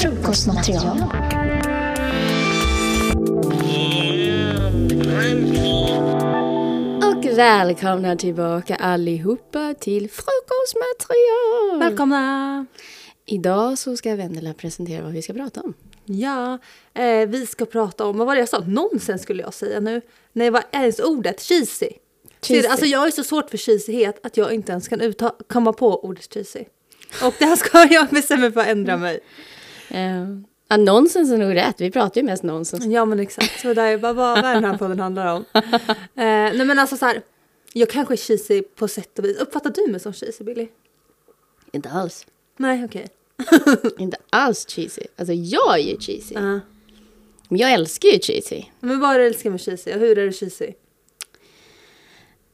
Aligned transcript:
Frukostmaterial. 0.00 1.02
Och 7.02 7.24
välkomna 7.38 8.16
tillbaka 8.16 8.76
allihopa 8.76 9.74
till 9.80 10.10
frukostmaterial! 10.10 11.78
Välkomna! 11.78 12.66
Idag 13.26 13.78
så 13.78 13.96
ska 13.96 14.14
Vendela 14.16 14.54
presentera 14.54 15.02
vad 15.02 15.12
vi 15.12 15.22
ska 15.22 15.32
prata 15.32 15.60
om. 15.60 15.74
Ja, 16.04 16.58
eh, 16.94 17.28
vi 17.28 17.46
ska 17.46 17.64
prata 17.64 18.04
om, 18.06 18.18
vad 18.18 18.26
var 18.26 18.34
det 18.34 18.40
jag 18.40 18.48
sa? 18.48 18.58
Nonsens 18.66 19.22
skulle 19.22 19.42
jag 19.42 19.54
säga 19.54 19.80
nu. 19.80 20.00
Nej, 20.32 20.50
vad 20.50 20.62
är 20.70 20.80
ens 20.80 21.00
ordet? 21.00 21.40
Cheesy. 21.42 21.88
Cheesy. 22.42 22.68
Alltså 22.68 22.86
jag 22.86 23.06
är 23.06 23.10
så 23.10 23.24
svårt 23.24 23.50
för 23.50 23.56
cheesyhet 23.58 24.26
att 24.26 24.36
jag 24.36 24.52
inte 24.52 24.72
ens 24.72 24.88
kan 24.88 25.00
utta- 25.00 25.34
komma 25.48 25.72
på 25.72 26.04
ordet 26.04 26.34
cheesy. 26.34 26.64
Och 27.24 27.34
det 27.38 27.44
här 27.44 27.56
ska 27.56 27.84
jag 27.90 28.08
bestämma 28.08 28.40
mig 28.40 28.52
för 28.52 28.60
att 28.60 28.66
ändra 28.66 28.96
mig. 28.96 29.20
Eh, 29.90 30.24
ja, 30.68 30.76
nonsens 30.76 31.30
är 31.32 31.38
nog 31.38 31.54
rätt, 31.54 31.80
vi 31.80 31.90
pratar 31.90 32.20
ju 32.20 32.24
mest 32.26 32.42
nonsens. 32.42 32.84
Ja 32.84 33.04
men 33.04 33.20
exakt, 33.20 33.60
så 33.60 33.74
det 33.74 33.82
är 33.82 33.98
bara 33.98 34.12
vad, 34.12 34.42
vad 34.42 34.50
är 34.50 34.54
den 34.54 34.64
här 34.64 34.78
podden 34.78 35.00
handlar 35.00 35.34
om. 35.34 35.44
Eh, 35.54 35.62
nej 36.14 36.64
men 36.64 36.78
alltså 36.78 36.96
så 36.96 37.06
här, 37.06 37.22
jag 37.72 37.90
kanske 37.90 38.14
är 38.14 38.16
cheesy 38.16 38.62
på 38.62 38.88
sätt 38.88 39.18
och 39.18 39.24
vis. 39.24 39.36
Uppfattar 39.38 39.70
du 39.70 39.90
mig 39.90 40.00
som 40.00 40.12
cheesy 40.12 40.44
Billy? 40.44 40.68
Inte 41.72 41.90
alls. 41.90 42.26
Nej 42.56 42.84
okej. 42.84 43.08
Inte 43.98 44.16
alls 44.30 44.66
cheesy. 44.68 45.02
Alltså 45.16 45.32
jag 45.32 45.74
är 45.74 45.82
ju 45.82 46.00
cheesy. 46.00 46.34
Ja. 46.34 46.60
Men 47.48 47.60
jag 47.60 47.72
älskar 47.72 48.08
ju 48.08 48.18
cheesy. 48.20 48.62
Men 48.80 49.00
vad 49.00 49.14
är 49.14 49.18
det 49.18 49.24
du 49.24 49.28
älskar 49.28 49.50
med 49.50 49.60
cheesy 49.60 49.94
och 49.94 50.00
hur 50.00 50.18
är 50.18 50.26
det 50.26 50.32
cheesy? 50.32 50.72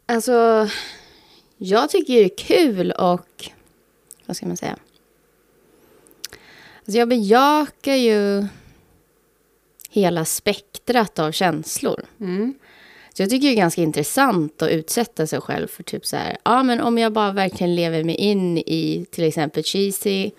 Alltså, 0.07 0.69
jag 1.59 1.91
tycker 1.91 2.15
det 2.15 2.25
är 2.25 2.37
kul 2.37 2.91
och, 2.93 3.51
vad 4.27 4.37
ska 4.37 4.47
man 4.47 4.57
säga? 4.57 4.77
Alltså 6.79 6.99
jag 6.99 7.09
bejakar 7.09 7.95
ju 7.95 8.47
hela 9.91 10.25
spektrat 10.25 11.19
av 11.19 11.33
känslor. 11.33 12.05
Mm. 12.21 12.55
Så 13.15 13.23
jag 13.23 13.31
tycker 13.31 13.49
det 13.49 13.55
är 13.55 13.57
ganska 13.57 13.83
intressant 13.83 14.63
att 14.63 14.71
utsätta 14.71 15.27
sig 15.27 15.41
själv 15.41 15.67
för 15.67 15.83
typ 15.83 16.07
så 16.07 16.17
här, 16.17 16.37
ja 16.45 16.63
men 16.63 16.81
om 16.81 16.99
jag 16.99 17.13
bara 17.13 17.33
verkligen 17.33 17.75
lever 17.75 18.05
mig 18.05 18.15
in 18.15 18.59
i 18.59 19.07
till 19.11 19.25
exempel 19.25 19.63
cheesy, 19.65 20.31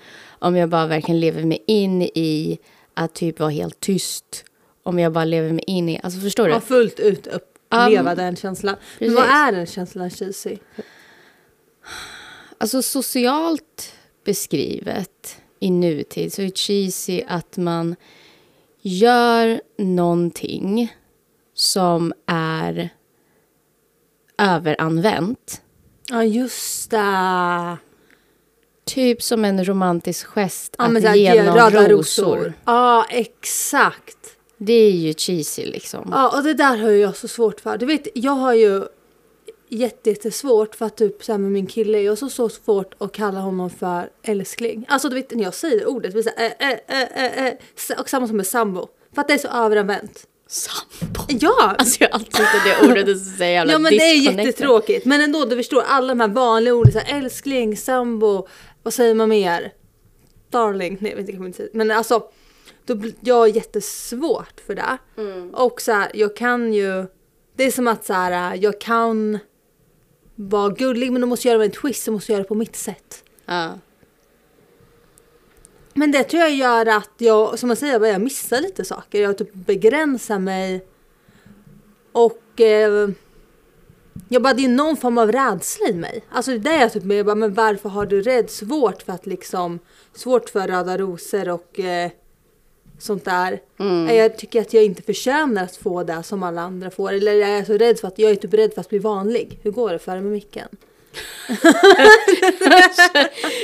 om 0.41 0.55
jag 0.55 0.69
bara 0.69 0.87
verkligen 0.87 1.19
lever 1.19 1.43
mig 1.43 1.63
in 1.67 2.01
i 2.01 2.59
att 2.93 3.13
typ 3.13 3.39
vara 3.39 3.49
helt 3.49 3.79
tyst, 3.79 4.45
om 4.83 4.99
jag 4.99 5.13
bara 5.13 5.25
lever 5.25 5.51
mig 5.51 5.63
in 5.67 5.89
i, 5.89 5.99
alltså 6.03 6.19
förstår 6.19 6.47
du? 6.47 6.53
Ja, 6.53 6.61
fullt 6.61 6.99
ut 6.99 7.27
uppleva 7.27 8.15
den 8.15 8.35
känslan. 8.35 8.75
Men 8.99 9.15
vad 9.15 9.25
är 9.25 9.51
den 9.51 9.65
känslan 9.65 10.09
cheesy? 10.09 10.57
Alltså 12.57 12.81
socialt 12.81 13.93
beskrivet 14.25 15.37
i 15.59 15.71
nutid 15.71 16.33
så 16.33 16.41
är 16.41 16.49
cheesy 16.49 17.21
att 17.27 17.57
man 17.57 17.95
gör 18.81 19.61
någonting 19.77 20.95
som 21.53 22.13
är 22.25 22.89
överanvänt. 24.37 25.61
Ja 26.09 26.23
just 26.23 26.91
det. 26.91 27.77
Typ 28.85 29.21
som 29.23 29.45
en 29.45 29.65
romantisk 29.65 30.27
gest 30.27 30.75
Ja, 30.77 30.85
att 30.85 31.01
så 31.01 31.07
här, 31.07 31.15
ge 31.15 31.33
ge 31.33 31.43
någon 31.43 31.55
röda 31.55 31.89
rosor. 31.89 32.53
Ja 32.65 33.05
exakt. 33.09 34.17
Det 34.57 34.73
är 34.73 34.91
ju 34.91 35.13
cheesy 35.13 35.65
liksom. 35.65 36.09
Ja 36.11 36.37
och 36.37 36.43
det 36.43 36.53
där 36.53 36.77
har 36.77 36.89
jag 36.89 37.17
så 37.17 37.27
svårt 37.27 37.59
för. 37.61 37.77
Du 37.77 37.85
vet 37.85 38.07
jag 38.13 38.31
har 38.31 38.53
ju 38.53 38.83
jätte- 39.69 40.09
jättesvårt 40.09 40.75
för 40.75 40.85
att 40.85 40.97
typ 40.97 41.23
så 41.23 41.31
här 41.31 41.39
med 41.39 41.51
min 41.51 41.67
kille, 41.67 42.01
jag 42.01 42.11
har 42.11 42.15
så, 42.15 42.29
så 42.29 42.49
svårt 42.49 42.93
att 42.97 43.11
kalla 43.11 43.39
honom 43.39 43.69
för 43.69 44.09
älskling. 44.23 44.85
Alltså 44.87 45.09
du 45.09 45.15
vet 45.15 45.31
när 45.31 45.43
jag 45.43 45.53
säger 45.53 45.89
ordet, 45.89 46.23
så 46.23 46.29
här, 46.37 46.53
äh, 46.59 47.25
äh, 47.25 47.47
äh, 47.47 47.53
och 47.99 48.09
samma 48.09 48.27
som 48.27 48.37
med 48.37 48.47
sambo. 48.47 48.87
För 49.15 49.21
att 49.21 49.27
det 49.27 49.33
är 49.33 49.37
så 49.37 49.47
överanvänt. 49.47 50.27
Sambo. 50.47 51.21
Ja! 51.27 51.75
Alltså 51.77 52.03
jag 52.03 52.09
har 52.09 52.15
alltid 52.15 52.45
det 52.65 52.91
ordet 52.91 53.07
är 53.07 53.15
så 53.15 53.43
jävla 53.43 53.73
Ja 53.73 53.79
men 53.79 53.91
det 53.91 54.03
är 54.03 54.31
jättetråkigt. 54.31 55.05
Men 55.05 55.21
ändå, 55.21 55.45
du 55.45 55.55
förstår 55.55 55.83
alla 55.87 56.07
de 56.07 56.19
här 56.19 56.27
vanliga 56.27 56.73
orden. 56.73 56.93
Så 56.93 56.99
här, 56.99 57.17
älskling, 57.17 57.77
sambo, 57.77 58.47
vad 58.83 58.93
säger 58.93 59.15
man 59.15 59.29
mer? 59.29 59.73
Darling, 60.49 60.97
nej 61.01 61.11
jag 61.11 61.17
vet 61.17 61.29
inte, 61.29 61.43
jag 61.43 61.55
säga. 61.55 61.69
Men 61.73 61.91
alltså, 61.91 62.23
då, 62.85 63.01
jag 63.19 63.35
har 63.35 63.47
jättesvårt 63.47 64.61
för 64.65 64.75
det. 64.75 64.97
Och 65.53 65.81
så 65.81 65.91
här, 65.91 66.11
jag 66.13 66.35
kan 66.35 66.73
ju, 66.73 67.05
det 67.55 67.63
är 67.63 67.71
som 67.71 67.87
att 67.87 68.05
så 68.05 68.13
här, 68.13 68.55
jag 68.55 68.81
kan 68.81 69.39
vara 70.35 70.69
gullig 70.69 71.11
men 71.11 71.21
då 71.21 71.27
måste 71.27 71.47
jag 71.47 71.53
göra 71.53 71.65
en 71.65 71.71
twist, 71.71 72.03
så 72.03 72.11
måste 72.11 72.31
jag 72.31 72.35
göra 72.35 72.43
det 72.43 72.47
på 72.47 72.55
mitt 72.55 72.75
sätt. 72.75 73.23
Ja. 73.45 73.71
Men 75.93 76.11
det 76.11 76.23
tror 76.23 76.41
jag 76.41 76.55
gör 76.55 76.85
att 76.85 77.11
jag, 77.17 77.59
som 77.59 77.67
man 77.67 77.77
säger, 77.77 77.93
jag 77.93 78.01
börjar 78.01 78.19
missa 78.19 78.59
lite 78.59 78.85
saker. 78.85 79.21
Jag 79.21 79.37
typ 79.37 79.53
begränsar 79.53 80.39
mig. 80.39 80.85
Och 82.11 82.61
eh, 82.61 83.09
jag 84.29 84.41
bara, 84.41 84.53
det 84.53 84.65
är 84.65 84.69
någon 84.69 84.97
form 84.97 85.17
av 85.17 85.31
rädsla 85.31 85.87
i 85.87 85.93
mig. 85.93 86.23
Alltså 86.31 86.57
det 86.57 86.69
är 86.69 86.81
jag 86.81 86.93
typ 86.93 87.03
med, 87.03 87.17
jag 87.17 87.25
bara, 87.25 87.35
men 87.35 87.53
varför 87.53 87.89
har 87.89 88.05
du 88.05 88.21
rädd 88.21 88.49
svårt 88.49 89.01
för 89.01 89.13
att 89.13 89.25
liksom, 89.25 89.79
svårt 90.13 90.49
för 90.49 90.67
röda 90.67 90.97
rosor 90.97 91.49
och 91.49 91.79
eh, 91.79 92.11
sånt 92.99 93.25
där. 93.25 93.59
Mm. 93.79 94.15
Jag 94.15 94.37
tycker 94.37 94.61
att 94.61 94.73
jag 94.73 94.83
inte 94.83 95.01
förtjänar 95.01 95.63
att 95.63 95.75
få 95.75 96.03
det 96.03 96.23
som 96.23 96.43
alla 96.43 96.61
andra 96.61 96.91
får. 96.91 97.11
Eller 97.13 97.33
är 97.35 97.55
jag 97.55 97.67
så 97.67 97.73
rädd 97.77 97.99
för 97.99 98.07
att, 98.07 98.19
jag 98.19 98.31
är 98.31 98.35
typ 98.35 98.53
rädd 98.53 98.73
för 98.73 98.81
att 98.81 98.89
bli 98.89 98.99
vanlig. 98.99 99.59
Hur 99.63 99.71
går 99.71 99.91
det 99.91 99.99
för 99.99 100.11
dig 100.11 100.21
med 100.21 100.31
micken? 100.31 100.67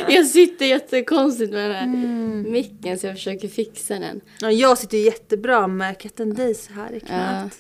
Jag 0.10 0.26
sitter 0.28 0.66
jättekonstigt 0.66 1.52
med 1.52 1.70
den 1.70 1.76
här 1.76 1.84
Mm. 1.84 2.52
micken 2.52 3.00
så 3.00 3.08
jag 3.08 3.16
försöker 3.16 3.48
fixa 3.48 4.00
den. 4.00 4.22
Ja, 4.42 4.52
jag 4.52 4.78
sitter 4.78 4.98
jättebra 4.98 5.68
med 5.68 5.98
katten 6.00 6.34
Daisy 6.36 6.74
här 6.74 6.92
i 6.94 7.00
Ja, 7.00 7.06
knät. 7.08 7.54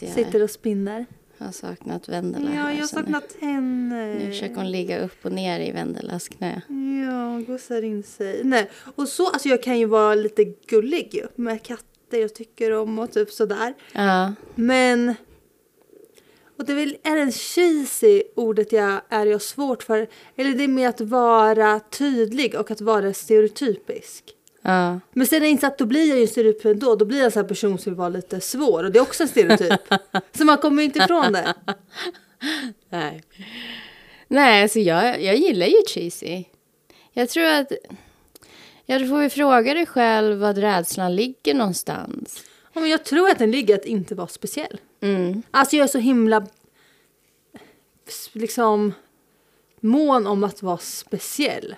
jag. 0.00 0.10
Sitter 0.10 0.42
och 0.42 0.50
spinner. 0.50 1.06
Jag 1.42 1.46
har 1.48 1.52
saknat 1.52 2.08
Vendela 2.08 2.50
Ja, 2.54 2.72
jag 2.72 2.80
har 2.80 2.86
så 2.86 2.96
nu- 2.96 3.02
saknat 3.02 3.36
henne. 3.40 4.14
Nu 4.14 4.26
försöker 4.26 4.54
hon 4.54 4.70
ligga 4.70 5.04
upp 5.04 5.24
och 5.24 5.32
ner 5.32 5.60
i 5.60 5.72
Vendelas 5.72 6.28
knä. 6.28 6.62
Ja, 7.06 7.52
gossar 7.52 7.82
in 7.82 8.02
sig. 8.02 8.40
Nej, 8.44 8.70
och 8.94 9.08
så, 9.08 9.26
alltså 9.28 9.48
jag 9.48 9.62
kan 9.62 9.78
ju 9.78 9.86
vara 9.86 10.14
lite 10.14 10.44
gullig 10.44 11.08
ju 11.14 11.26
med 11.36 11.62
katter 11.62 12.18
jag 12.18 12.34
tycker 12.34 12.72
om 12.72 12.98
och 12.98 13.12
typ 13.12 13.30
sådär. 13.30 13.74
Ja, 13.92 14.34
Men, 14.54 15.14
och 16.58 16.64
det 16.66 16.72
är 16.72 16.76
väl, 16.76 16.96
är 17.02 17.16
det 17.26 17.32
cheesy 17.32 18.22
ordet 18.36 18.72
jag 18.72 19.00
är 19.08 19.26
jag 19.26 19.42
svårt 19.42 19.82
för? 19.82 20.08
Eller 20.36 20.50
det 20.54 20.64
är 20.64 20.68
med 20.68 20.88
att 20.88 21.00
vara 21.00 21.80
tydlig 21.80 22.54
och 22.54 22.70
att 22.70 22.80
vara 22.80 23.12
stereotypisk. 23.14 24.24
Ja. 24.62 25.00
Men 25.12 25.26
sen 25.26 25.36
är 25.36 25.40
det 25.40 25.48
inte 25.48 25.66
att 25.66 25.78
då 25.78 25.86
blir 25.86 26.08
jag 26.08 26.18
ju 26.18 26.26
stereotyp 26.26 26.64
ändå. 26.64 26.96
Då 26.96 27.04
blir 27.04 27.18
jag 27.18 27.24
en 27.24 27.30
sån 27.30 27.42
här 27.42 27.48
person 27.48 27.78
som 27.78 27.92
vill 27.92 27.98
vara 27.98 28.08
lite 28.08 28.40
svår 28.40 28.84
och 28.84 28.92
det 28.92 28.98
är 28.98 29.02
också 29.02 29.22
en 29.22 29.28
stereotyp. 29.28 29.80
så 30.32 30.44
man 30.44 30.58
kommer 30.58 30.82
ju 30.82 30.86
inte 30.86 30.98
ifrån 30.98 31.32
det. 31.32 31.54
Nej. 32.88 33.22
Nej, 34.28 34.62
alltså 34.62 34.78
jag, 34.78 35.22
jag 35.22 35.36
gillar 35.36 35.66
ju 35.66 35.76
cheesy. 35.88 36.44
Jag 37.12 37.28
tror 37.28 37.44
att... 37.44 37.72
Ja, 38.86 38.98
du 38.98 39.08
får 39.08 39.22
ju 39.22 39.30
fråga 39.30 39.74
dig 39.74 39.86
själv 39.86 40.38
vad 40.38 40.58
rädslan 40.58 41.16
ligger 41.16 41.54
någonstans. 41.54 42.44
Ja, 42.72 42.80
men 42.80 42.90
jag 42.90 43.04
tror 43.04 43.30
att 43.30 43.38
den 43.38 43.50
ligger 43.50 43.74
att 43.74 43.84
inte 43.84 44.14
vara 44.14 44.28
speciell. 44.28 44.80
Mm. 45.00 45.42
Alltså 45.50 45.76
jag 45.76 45.84
är 45.84 45.88
så 45.88 45.98
himla 45.98 46.46
liksom 48.32 48.92
mån 49.80 50.26
om 50.26 50.44
att 50.44 50.62
vara 50.62 50.78
speciell. 50.78 51.74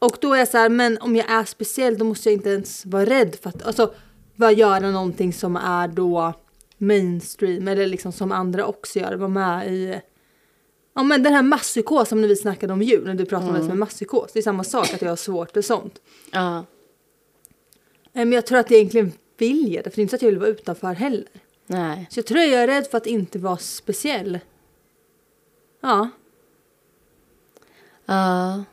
Och 0.00 0.16
då 0.20 0.34
är 0.34 0.38
jag 0.38 0.48
så 0.48 0.58
här, 0.58 0.68
men 0.68 0.98
om 0.98 1.16
jag 1.16 1.30
är 1.30 1.44
speciell 1.44 1.98
då 1.98 2.04
måste 2.04 2.28
jag 2.28 2.34
inte 2.38 2.50
ens 2.50 2.86
vara 2.86 3.04
rädd 3.04 3.36
för 3.42 3.48
att, 3.48 3.62
alltså 3.62 3.94
bara 4.36 4.52
göra 4.52 4.90
någonting 4.90 5.32
som 5.32 5.56
är 5.56 5.88
då 5.88 6.32
mainstream 6.78 7.68
eller 7.68 7.86
liksom 7.86 8.12
som 8.12 8.32
andra 8.32 8.66
också 8.66 8.98
gör, 8.98 9.14
vara 9.14 9.28
med 9.28 9.72
i 9.72 10.00
Ja 10.94 11.02
men 11.02 11.22
den 11.22 11.32
här 11.32 11.42
masspsykos 11.42 12.08
som 12.08 12.20
när 12.20 12.28
vi 12.28 12.36
snackade 12.36 12.72
om 12.72 12.82
djur, 12.82 13.04
när 13.04 13.14
du 13.14 13.26
pratade 13.26 13.50
om 13.50 13.56
det 13.56 13.62
som 13.62 13.70
en 13.70 13.78
masspsykos, 13.78 14.32
det 14.32 14.38
är 14.38 14.42
samma 14.42 14.64
sak 14.64 14.94
att 14.94 15.02
jag 15.02 15.08
har 15.08 15.16
svårt 15.16 15.50
för 15.52 15.62
sånt. 15.62 16.00
Ja. 16.32 16.58
Eh, 16.58 16.64
Men 18.12 18.32
jag 18.32 18.46
tror 18.46 18.58
att 18.58 18.70
jag 18.70 18.78
egentligen 18.78 19.12
vill 19.38 19.72
det, 19.72 19.90
för 19.90 19.96
det 19.96 19.98
är 19.98 20.02
inte 20.02 20.10
så 20.10 20.16
att 20.16 20.22
jag 20.22 20.30
vill 20.30 20.38
vara 20.38 20.50
utanför 20.50 20.92
heller. 20.92 21.28
Nej. 21.66 22.06
Så 22.10 22.18
jag 22.18 22.26
tror 22.26 22.40
jag 22.40 22.62
är 22.62 22.66
rädd 22.66 22.86
för 22.86 22.98
att 22.98 23.06
inte 23.06 23.38
vara 23.38 23.56
speciell. 23.56 24.38
Ja. 25.80 26.08
Ja. 28.06 28.64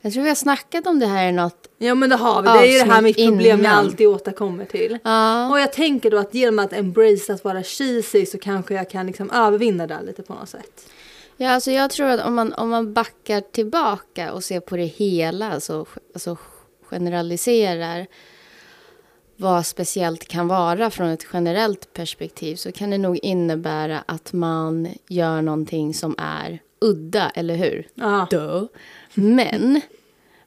Jag 0.00 0.12
tror 0.12 0.22
vi 0.22 0.28
har 0.28 0.36
snackat 0.36 0.86
om 0.86 0.98
det 0.98 1.06
här 1.06 1.28
i 1.28 1.32
något... 1.32 1.68
Ja 1.78 1.94
men 1.94 2.10
det 2.10 2.16
har 2.16 2.42
vi. 2.42 2.48
Det 2.48 2.58
är 2.58 2.72
ju 2.72 2.78
det 2.78 2.92
här 2.94 3.02
mitt 3.02 3.16
problem 3.16 3.40
jag 3.40 3.58
innan. 3.58 3.74
alltid 3.74 4.06
återkommer 4.06 4.64
till. 4.64 4.98
Ja. 5.04 5.50
Och 5.50 5.60
jag 5.60 5.72
tänker 5.72 6.10
då 6.10 6.18
att 6.18 6.34
genom 6.34 6.58
att 6.58 6.72
embrace 6.72 7.34
att 7.34 7.44
vara 7.44 7.62
cheesy 7.62 8.26
så 8.26 8.38
kanske 8.38 8.74
jag 8.74 8.90
kan 8.90 9.06
liksom 9.06 9.30
övervinna 9.30 9.86
det 9.86 10.02
lite 10.06 10.22
på 10.22 10.34
något 10.34 10.48
sätt. 10.48 10.88
Ja, 11.36 11.50
alltså 11.50 11.70
jag 11.70 11.90
tror 11.90 12.06
att 12.06 12.26
om 12.26 12.34
man, 12.34 12.52
om 12.52 12.68
man 12.68 12.92
backar 12.92 13.40
tillbaka 13.40 14.32
och 14.32 14.44
ser 14.44 14.60
på 14.60 14.76
det 14.76 14.84
hela, 14.84 15.52
alltså, 15.52 15.86
alltså 16.12 16.36
generaliserar, 16.82 18.06
vad 19.36 19.66
speciellt 19.66 20.28
kan 20.28 20.48
vara 20.48 20.90
från 20.90 21.08
ett 21.08 21.26
generellt 21.32 21.92
perspektiv 21.92 22.56
så 22.56 22.72
kan 22.72 22.90
det 22.90 22.98
nog 22.98 23.18
innebära 23.22 24.04
att 24.06 24.32
man 24.32 24.88
gör 25.08 25.42
någonting 25.42 25.94
som 25.94 26.14
är 26.18 26.60
udda, 26.80 27.30
eller 27.30 27.54
hur? 27.54 27.88
Ja. 27.94 28.26
Duh. 28.30 28.64
Men 29.14 29.80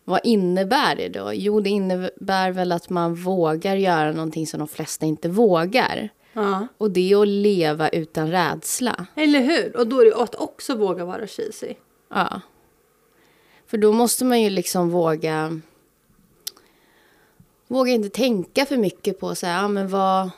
vad 0.03 0.19
innebär 0.23 0.95
det 0.95 1.09
då? 1.09 1.31
Jo, 1.33 1.59
det 1.61 1.69
innebär 1.69 2.51
väl 2.51 2.71
att 2.71 2.89
man 2.89 3.15
vågar 3.15 3.75
göra 3.75 4.11
någonting 4.11 4.47
som 4.47 4.59
de 4.59 4.67
flesta 4.67 5.05
inte 5.05 5.29
vågar. 5.29 6.09
ja. 6.33 6.67
Och 6.77 6.91
det 6.91 7.11
är 7.11 7.21
att 7.21 7.27
leva 7.27 7.89
utan 7.89 8.31
rädsla. 8.31 9.05
Eller 9.15 9.39
hur? 9.39 9.77
Och 9.77 9.87
då 9.87 10.01
är 10.01 10.05
det 10.05 10.15
att 10.15 10.35
också 10.35 10.75
våga 10.75 11.05
vara 11.05 11.27
cheesy. 11.27 11.73
Ja. 12.09 12.41
För 13.67 13.77
då 13.77 13.93
måste 13.93 14.25
man 14.25 14.41
ju 14.41 14.49
liksom 14.49 14.89
våga... 14.89 15.59
Våga 17.67 17.91
inte 17.91 18.09
tänka 18.09 18.65
för 18.65 18.77
mycket 18.77 19.19
på 19.19 19.35
så 19.35 19.45
här, 19.45 19.61
ja, 19.61 19.67
men 19.67 19.87
vad... 19.87 20.29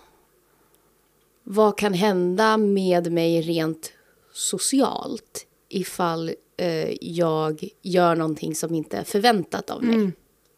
Vad 1.43 1.77
kan 1.77 1.93
hända 1.93 2.57
med 2.57 3.11
mig 3.11 3.41
rent 3.41 3.93
socialt 4.33 5.47
ifall 5.71 6.31
eh, 6.57 6.93
jag 7.01 7.69
gör 7.81 8.15
någonting 8.15 8.55
som 8.55 8.75
inte 8.75 8.97
är 8.97 9.03
förväntat 9.03 9.69
av 9.69 9.83
mig? 9.83 10.11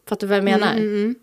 Fattar 0.08 0.26
du 0.26 0.28
vad 0.28 0.36
jag 0.36 0.44
menar? 0.44 0.72
Mm, 0.72 0.88
mm. 0.88 1.14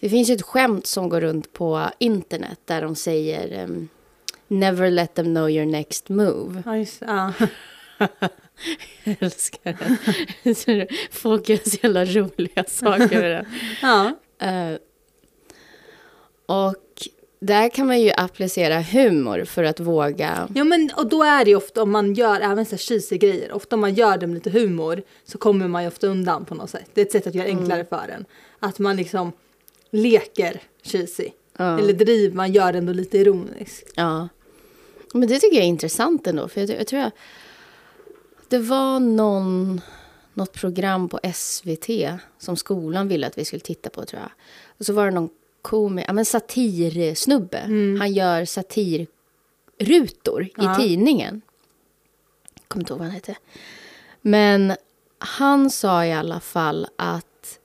Det 0.00 0.08
finns 0.08 0.30
ju 0.30 0.34
ett 0.34 0.42
skämt 0.42 0.86
som 0.86 1.08
går 1.08 1.20
runt 1.20 1.52
på 1.52 1.90
internet 1.98 2.60
där 2.64 2.82
de 2.82 2.94
säger 2.96 3.52
ehm, 3.62 3.88
Never 4.48 4.90
let 4.90 5.14
them 5.14 5.26
know 5.34 5.50
your 5.50 5.66
next 5.66 6.08
move. 6.08 6.62
Ja, 6.66 6.76
just, 6.76 7.00
ja. 7.00 7.32
Jag 9.04 9.16
älskar 9.20 9.76
den. 9.78 10.86
Folk 11.10 11.48
gör 11.48 11.70
så 11.70 11.78
jävla 11.82 12.04
roliga 12.04 12.64
saker 12.68 13.20
med 13.20 13.30
den. 13.30 13.46
ja. 13.82 14.16
Eh, 14.46 14.78
och 16.46 17.08
där 17.40 17.68
kan 17.68 17.86
man 17.86 18.00
ju 18.00 18.12
applicera 18.16 18.80
humor 18.82 19.44
för 19.44 19.64
att 19.64 19.80
våga. 19.80 20.48
Ja 20.54 20.64
men 20.64 20.90
och 20.96 21.08
då 21.08 21.22
är 21.22 21.44
det 21.44 21.50
ju 21.50 21.56
ofta 21.56 21.82
om 21.82 21.90
man 21.90 22.14
gör 22.14 22.40
även 22.40 22.66
så 22.66 22.76
här 22.76 23.16
grejer, 23.16 23.52
ofta 23.52 23.76
om 23.76 23.80
man 23.80 23.94
gör 23.94 24.18
det 24.18 24.26
med 24.26 24.34
lite 24.34 24.50
humor 24.50 25.02
så 25.24 25.38
kommer 25.38 25.68
man 25.68 25.82
ju 25.82 25.88
ofta 25.88 26.06
undan 26.06 26.44
på 26.44 26.54
något 26.54 26.70
sätt. 26.70 26.90
Det 26.94 27.00
är 27.00 27.04
ett 27.06 27.12
sätt 27.12 27.26
att 27.26 27.34
göra 27.34 27.46
Mm. 27.48 27.58
enklare 27.58 27.84
för 27.84 28.08
en. 28.14 28.24
Att 28.58 28.78
man 28.78 28.96
liksom 28.96 29.32
leker 29.90 30.60
cheesy. 30.82 31.28
Ja. 31.56 31.78
Eller 31.78 31.92
driv, 31.92 32.34
man 32.34 32.52
gör 32.52 32.72
det 32.72 32.78
ändå 32.78 32.92
lite 32.92 33.18
ironiskt. 33.18 33.92
Ja. 33.96 34.28
Men 35.14 35.28
det 35.28 35.38
tycker 35.40 35.56
jag 35.56 35.64
är 35.64 35.68
intressant 35.68 36.26
ändå. 36.26 36.48
För 36.48 36.60
jag, 36.60 36.70
jag 36.70 36.86
tror 36.86 37.02
jag, 37.02 37.10
det 38.48 38.58
var 38.58 39.00
någon, 39.00 39.80
något 40.34 40.52
program 40.52 41.08
på 41.08 41.20
SVT 41.34 41.88
som 42.38 42.56
skolan 42.56 43.08
ville 43.08 43.26
att 43.26 43.38
vi 43.38 43.44
skulle 43.44 43.60
titta 43.60 43.90
på 43.90 44.04
tror 44.04 44.22
jag. 44.22 44.30
Och 44.78 44.86
så 44.86 44.92
var 44.92 45.04
det 45.04 45.10
någon 45.10 45.28
komi, 45.62 46.04
ja, 46.06 46.12
men 46.12 46.24
satirsnubbe. 46.24 47.58
Han 47.98 48.12
gör 48.12 48.44
satirrutor 48.44 50.48
Ja. 50.56 50.72
i 50.72 50.76
tidningen. 50.82 51.40
Jag 52.54 52.68
kommer 52.68 52.82
inte 52.82 52.92
ihåg 52.92 52.98
vad 52.98 53.06
han 53.08 53.14
hette. 53.14 53.36
Men 54.20 54.72
han 55.18 55.70
sa 55.70 56.04
i 56.06 56.12
alla 56.12 56.40
fall 56.40 56.86
att 56.96 57.58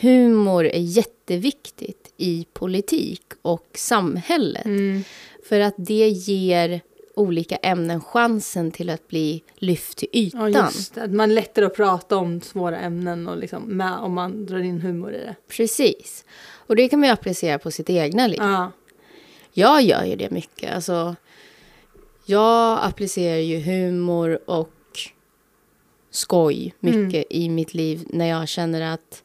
humor 0.00 0.64
är 0.64 0.80
jätteviktigt 0.80 2.12
i 2.16 2.46
politik 2.52 3.22
och 3.42 3.66
samhället. 3.74 4.66
För 5.48 5.60
att 5.60 5.74
det 5.76 6.08
ger 6.08 6.80
olika 7.16 7.56
ämnen 7.56 8.00
chansen 8.00 8.70
till 8.70 8.90
att 8.90 9.08
bli 9.08 9.42
lyft 9.54 9.98
till 9.98 10.08
ytan. 10.12 10.52
Ja 10.52 10.66
just 10.68 10.94
det, 10.94 11.08
man 11.08 11.30
är 11.30 11.34
lättare 11.34 11.64
att 11.64 11.76
prata 11.76 12.16
om 12.16 12.40
svåra 12.40 12.80
ämnen 12.80 13.28
och 13.28 13.36
liksom 13.36 13.62
med, 13.62 13.98
om 13.98 14.12
man 14.12 14.46
drar 14.46 14.58
in 14.58 14.80
humor 14.80 15.14
i 15.14 15.18
det. 15.18 15.34
Precis. 15.48 16.24
Och 16.66 16.76
det 16.76 16.88
kan 16.88 17.00
man 17.00 17.08
ju 17.08 17.12
applicera 17.12 17.58
på 17.58 17.70
sitt 17.70 17.90
egna 17.90 18.26
liv. 18.26 18.38
Ja. 18.42 18.72
Jag 19.52 19.82
gör 19.82 20.04
ju 20.04 20.16
det 20.16 20.30
mycket. 20.30 20.74
Alltså, 20.74 21.16
jag 22.26 22.78
applicerar 22.82 23.38
ju 23.38 23.60
humor 23.60 24.38
och 24.46 24.70
skoj 26.10 26.74
mycket 26.80 27.24
i 27.30 27.48
mitt 27.48 27.74
liv 27.74 28.04
när 28.10 28.26
jag 28.26 28.48
känner 28.48 28.94
att 28.94 29.22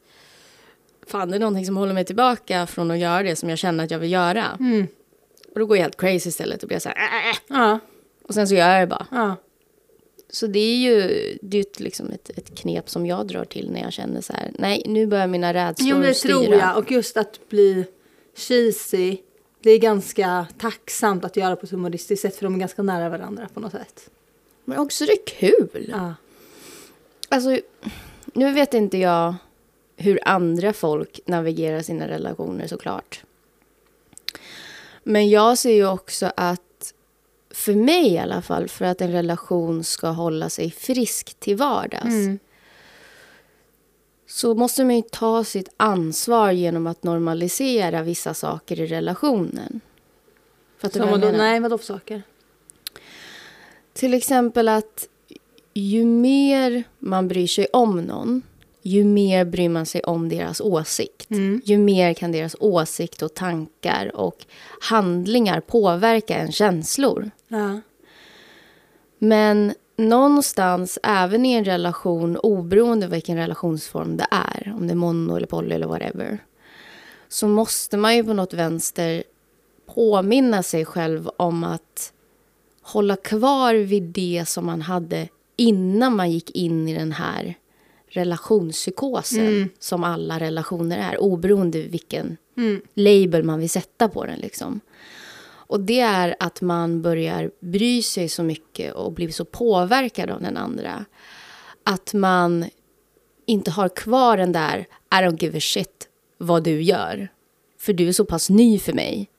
fan, 1.06 1.30
det 1.30 1.36
är 1.36 1.40
någonting 1.40 1.66
som 1.66 1.76
håller 1.76 1.94
mig 1.94 2.04
tillbaka 2.04 2.66
från 2.66 2.90
att 2.90 2.98
göra 2.98 3.22
det 3.22 3.36
som 3.36 3.48
jag 3.48 3.58
känner 3.58 3.84
att 3.84 3.90
jag 3.90 3.98
vill 3.98 4.12
göra. 4.12 4.44
Mm. 4.60 4.86
Och 5.52 5.60
då 5.60 5.66
går 5.66 5.76
jag 5.76 5.82
helt 5.82 6.00
crazy 6.00 6.28
istället 6.28 6.62
och 6.62 6.68
blir 6.68 6.78
så 6.78 6.88
här, 6.88 6.96
äh, 6.96 7.30
äh. 7.30 7.36
Ja. 7.48 7.78
och 8.22 8.34
sen 8.34 8.48
så 8.48 8.54
gör 8.54 8.68
jag 8.68 8.82
det 8.82 8.86
bara. 8.86 9.06
Ja. 9.10 9.36
Så 10.32 10.46
det 10.46 10.58
är 10.58 10.76
ju 10.76 10.98
det 11.42 11.56
är 11.56 11.60
ett, 11.60 11.80
liksom 11.80 12.10
ett, 12.10 12.30
ett 12.30 12.58
knep 12.58 12.90
som 12.90 13.06
jag 13.06 13.26
drar 13.26 13.44
till 13.44 13.70
när 13.70 13.82
jag 13.82 13.92
känner 13.92 14.20
så 14.20 14.32
här, 14.32 14.50
nej, 14.58 14.82
nu 14.86 15.06
börjar 15.06 15.26
mina 15.26 15.54
rädslor 15.54 15.90
Jo 15.90 15.96
men 15.96 16.06
det 16.06 16.14
styra. 16.14 16.34
tror 16.34 16.54
jag. 16.54 16.78
Och 16.78 16.90
just 16.90 17.16
att 17.16 17.48
bli 17.48 17.84
cheesy. 18.36 19.16
Det 19.62 19.70
är 19.70 19.78
ganska 19.78 20.46
tacksamt 20.58 21.24
att 21.24 21.36
göra 21.36 21.56
på 21.56 21.66
ett 21.66 21.70
humoristiskt 21.72 22.22
sätt 22.22 22.36
för 22.36 22.44
de 22.44 22.54
är 22.54 22.58
ganska 22.58 22.82
nära 22.82 23.08
varandra 23.08 23.48
på 23.54 23.60
något 23.60 23.72
sätt. 23.72 24.10
Men 24.64 24.78
också 24.78 25.04
det 25.04 25.12
är 25.12 25.26
kul. 25.26 25.88
Ja. 25.92 26.14
Alltså, 27.28 27.58
nu 28.24 28.52
vet 28.52 28.74
inte 28.74 28.98
jag 28.98 29.34
hur 29.96 30.18
andra 30.24 30.72
folk 30.72 31.20
navigerar 31.26 31.82
sina 31.82 32.08
relationer 32.08 32.66
såklart. 32.66 33.24
Men 35.10 35.30
jag 35.30 35.58
ser 35.58 35.72
ju 35.72 35.86
också 35.88 36.32
att, 36.36 36.94
för 37.50 37.74
mig 37.74 38.12
i 38.12 38.18
alla 38.18 38.42
fall, 38.42 38.68
för 38.68 38.84
att 38.84 39.00
en 39.00 39.12
relation 39.12 39.84
ska 39.84 40.08
hålla 40.08 40.50
sig 40.50 40.70
frisk 40.70 41.34
till 41.40 41.56
vardags 41.56 42.04
Mm. 42.04 42.38
så 44.26 44.54
måste 44.54 44.84
man 44.84 44.96
ju 44.96 45.02
ta 45.02 45.44
sitt 45.44 45.68
ansvar 45.76 46.52
genom 46.52 46.86
att 46.86 47.02
normalisera 47.02 48.02
vissa 48.02 48.34
saker 48.34 48.80
i 48.80 48.86
relationen. 48.86 49.80
Fattar 50.78 51.00
du 51.00 51.06
vad 51.06 51.12
jag 51.12 51.20
menar? 51.20 51.38
nej, 51.38 51.60
vadå 51.60 51.78
för 51.78 51.84
saker? 51.84 52.22
Till 53.92 54.14
exempel 54.14 54.68
att 54.68 55.08
ju 55.74 56.04
mer 56.04 56.84
man 56.98 57.28
bryr 57.28 57.46
sig 57.46 57.66
om 57.72 58.00
någon, 58.00 58.42
ju 58.82 59.04
mer 59.04 59.44
bryr 59.44 59.68
man 59.68 59.86
sig 59.86 60.02
om 60.02 60.28
deras 60.28 60.60
åsikt. 60.60 61.30
Mm. 61.30 61.60
Ju 61.64 61.78
mer 61.78 62.14
kan 62.14 62.32
deras 62.32 62.56
åsikt 62.60 63.22
och 63.22 63.34
tankar 63.34 64.16
och 64.16 64.44
handlingar 64.80 65.60
påverka 65.60 66.36
en 66.36 66.52
känslor. 66.52 67.30
Ja. 67.48 67.80
Men 69.18 69.74
någonstans, 69.96 70.98
även 71.02 71.46
i 71.46 71.52
en 71.52 71.64
relation, 71.64 72.36
oberoende 72.36 73.06
av 73.06 73.12
vilken 73.12 73.36
relationsform 73.36 74.16
det 74.16 74.26
är, 74.30 74.74
om 74.76 74.86
det 74.86 74.92
är 74.92 74.96
mono 74.96 75.36
eller 75.36 75.46
poly 75.46 75.74
eller 75.74 75.86
whatever, 75.86 76.38
så 77.28 77.48
måste 77.48 77.96
man 77.96 78.16
ju 78.16 78.24
på 78.24 78.32
något 78.32 78.54
vänster 78.54 79.22
påminna 79.94 80.62
sig 80.62 80.84
själv 80.84 81.30
om 81.36 81.64
att 81.64 82.12
hålla 82.82 83.16
kvar 83.16 83.74
vid 83.74 84.02
det 84.02 84.44
som 84.48 84.66
man 84.66 84.82
hade 84.82 85.28
innan 85.56 86.16
man 86.16 86.30
gick 86.30 86.50
in 86.50 86.88
i 86.88 86.94
den 86.94 87.12
här 87.12 87.54
relationspsykosen 88.10 89.70
som 89.78 90.04
alla 90.04 90.40
relationer 90.40 91.12
är, 91.12 91.20
oberoende 91.20 91.82
vilken 91.82 92.36
Mm. 92.56 92.80
label 92.94 93.42
man 93.44 93.60
vill 93.60 93.70
sätta 93.70 94.08
på 94.08 94.24
den. 94.26 94.38
Liksom. 94.38 94.80
Och 95.50 95.80
det 95.80 96.00
är 96.00 96.36
att 96.40 96.60
man 96.60 97.02
börjar 97.02 97.50
bry 97.60 98.02
sig 98.02 98.28
så 98.28 98.42
mycket 98.42 98.94
och 98.94 99.12
blir 99.12 99.28
så 99.28 99.44
påverkad 99.44 100.30
av 100.30 100.40
den 100.42 100.56
andra. 100.56 101.04
Att 101.84 102.14
man 102.14 102.64
inte 103.46 103.70
har 103.70 103.88
kvar 103.88 104.36
den 104.36 104.52
där 104.52 104.78
I 105.12 105.14
don't 105.14 105.42
give 105.42 105.56
a 105.58 105.60
shit 105.60 106.08
vad 106.38 106.62
du 106.62 106.82
gör. 106.82 107.28
För 107.78 107.92
du 107.92 108.08
är 108.08 108.12
så 108.12 108.24
pass 108.24 108.50
ny 108.50 108.78
för 108.78 108.92
mig. 108.92 109.30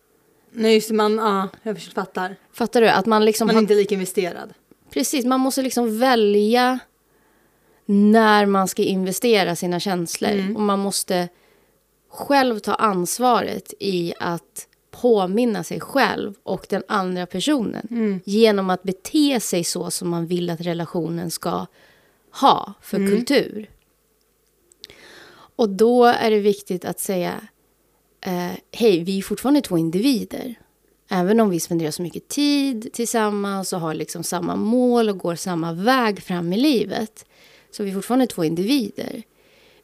Nej 0.52 0.74
just 0.74 0.88
det, 0.88 0.94
man, 0.94 1.18
ja, 1.18 1.48
jag 1.64 1.82
fattar. 1.82 2.36
Fattar 2.54 2.82
du? 2.82 2.90
Att 2.90 3.06
man 3.06 3.26
liksom 3.26 3.48
Man 3.48 3.54
är 3.54 3.56
har 3.56 3.62
inte 3.62 3.76
lika 3.76 3.96
investerad. 3.96 4.54
Precis, 4.94 5.26
man 5.26 5.40
måste 5.40 5.62
liksom 5.62 6.00
välja 6.00 6.80
när 7.92 8.46
man 8.46 8.68
ska 8.68 8.84
investera 8.84 9.56
sina 9.56 9.80
känslor. 9.80 10.30
Och 10.56 10.62
man 10.62 10.80
måste 10.80 11.30
själv 12.10 12.60
ta 12.60 12.74
ansvaret 12.74 13.74
i 13.80 14.14
att 14.20 14.68
påminna 14.92 15.64
sig 15.64 15.80
själv 15.80 16.34
och 16.44 16.66
den 16.70 16.84
andra 16.88 17.26
personen 17.26 17.88
genom 18.26 18.70
att 18.70 18.84
bete 18.84 19.40
sig 19.40 19.64
så 19.64 19.92
som 19.92 20.10
man 20.10 20.26
vill 20.28 20.50
att 20.50 20.62
relationen 20.62 21.32
ska 21.32 21.66
ha 22.42 22.74
för 22.82 22.98
kultur. 22.98 23.70
Och 25.56 25.70
då 25.70 26.06
är 26.06 26.32
det 26.32 26.40
viktigt 26.40 26.86
att 26.86 27.00
säga 27.00 27.42
eh, 28.22 28.52
hej, 28.72 29.04
vi 29.04 29.18
är 29.18 29.22
fortfarande 29.22 29.62
två 29.62 29.78
individer. 29.78 30.56
Även 31.10 31.40
om 31.40 31.50
vi 31.50 31.60
spenderar 31.60 31.92
så 31.92 32.02
mycket 32.02 32.28
tid 32.28 32.90
tillsammans 32.94 33.74
och 33.74 33.80
har 33.80 33.94
liksom 33.94 34.24
samma 34.24 34.56
mål 34.56 35.10
och 35.10 35.18
går 35.18 35.36
samma 35.36 35.74
väg 35.74 36.24
fram 36.24 36.54
i 36.54 36.58
livet 36.58 37.26
så 37.72 37.84
är 37.84 37.86
vi 37.86 37.94
fortfarande 37.94 38.28
två 38.28 38.44
individer. 38.44 39.24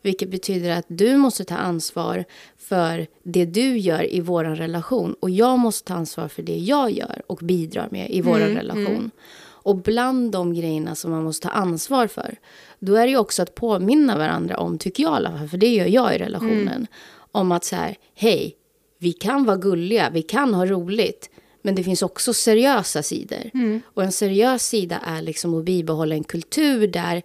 Vilket 0.02 0.30
betyder 0.30 0.70
att 0.70 0.86
du 0.88 1.18
måste 1.18 1.44
ta 1.44 1.56
ansvar 1.56 2.26
för 2.58 3.08
det 3.24 3.46
du 3.46 3.78
gör 3.78 4.14
i 4.14 4.22
vår 4.22 4.44
relation 4.44 5.16
och 5.20 5.30
jag 5.30 5.60
måste 5.60 5.88
ta 5.88 5.94
ansvar 5.94 6.28
för 6.28 6.44
det 6.44 6.58
jag 6.58 6.92
gör 6.92 7.22
och 7.28 7.38
bidrar 7.38 7.88
med 7.92 8.10
i 8.10 8.22
vår 8.22 8.40
relation. 8.40 9.12
Och 9.40 9.76
bland 9.76 10.32
de 10.32 10.54
grejerna 10.54 10.96
som 10.96 11.12
man 11.12 11.24
måste 11.24 11.48
ta 11.48 11.54
ansvar 11.54 12.08
för, 12.08 12.38
då 12.80 12.96
är 12.96 13.06
det 13.06 13.12
ju 13.12 13.18
också 13.18 13.42
att 13.42 13.56
påminna 13.56 14.18
varandra 14.18 14.58
om, 14.58 14.78
tycker 14.78 15.04
jag 15.04 15.14
i 15.14 15.16
alla 15.16 15.38
fall, 15.38 15.48
för 15.48 15.58
det 15.58 15.74
gör 15.74 15.86
jag 15.86 16.16
i 16.16 16.18
relationen, 16.18 16.88
om 17.32 17.52
att 17.52 17.66
så 17.66 17.76
här, 17.76 17.98
hej, 18.16 18.56
vi 19.00 19.14
kan 19.14 19.46
vara 19.46 19.58
gulliga, 19.58 20.10
vi 20.10 20.22
kan 20.22 20.54
ha 20.54 20.66
roligt. 20.66 21.30
Men 21.62 21.76
det 21.76 21.84
finns 21.84 22.02
också 22.02 22.34
seriösa 22.34 23.04
sidor. 23.04 23.52
Och 23.86 24.04
en 24.04 24.12
seriös 24.12 24.68
sida 24.68 24.98
är 25.06 25.22
liksom 25.22 25.60
att 25.60 25.66
bibehålla 25.66 26.16
en 26.16 26.24
kultur 26.24 26.88
där 26.88 27.22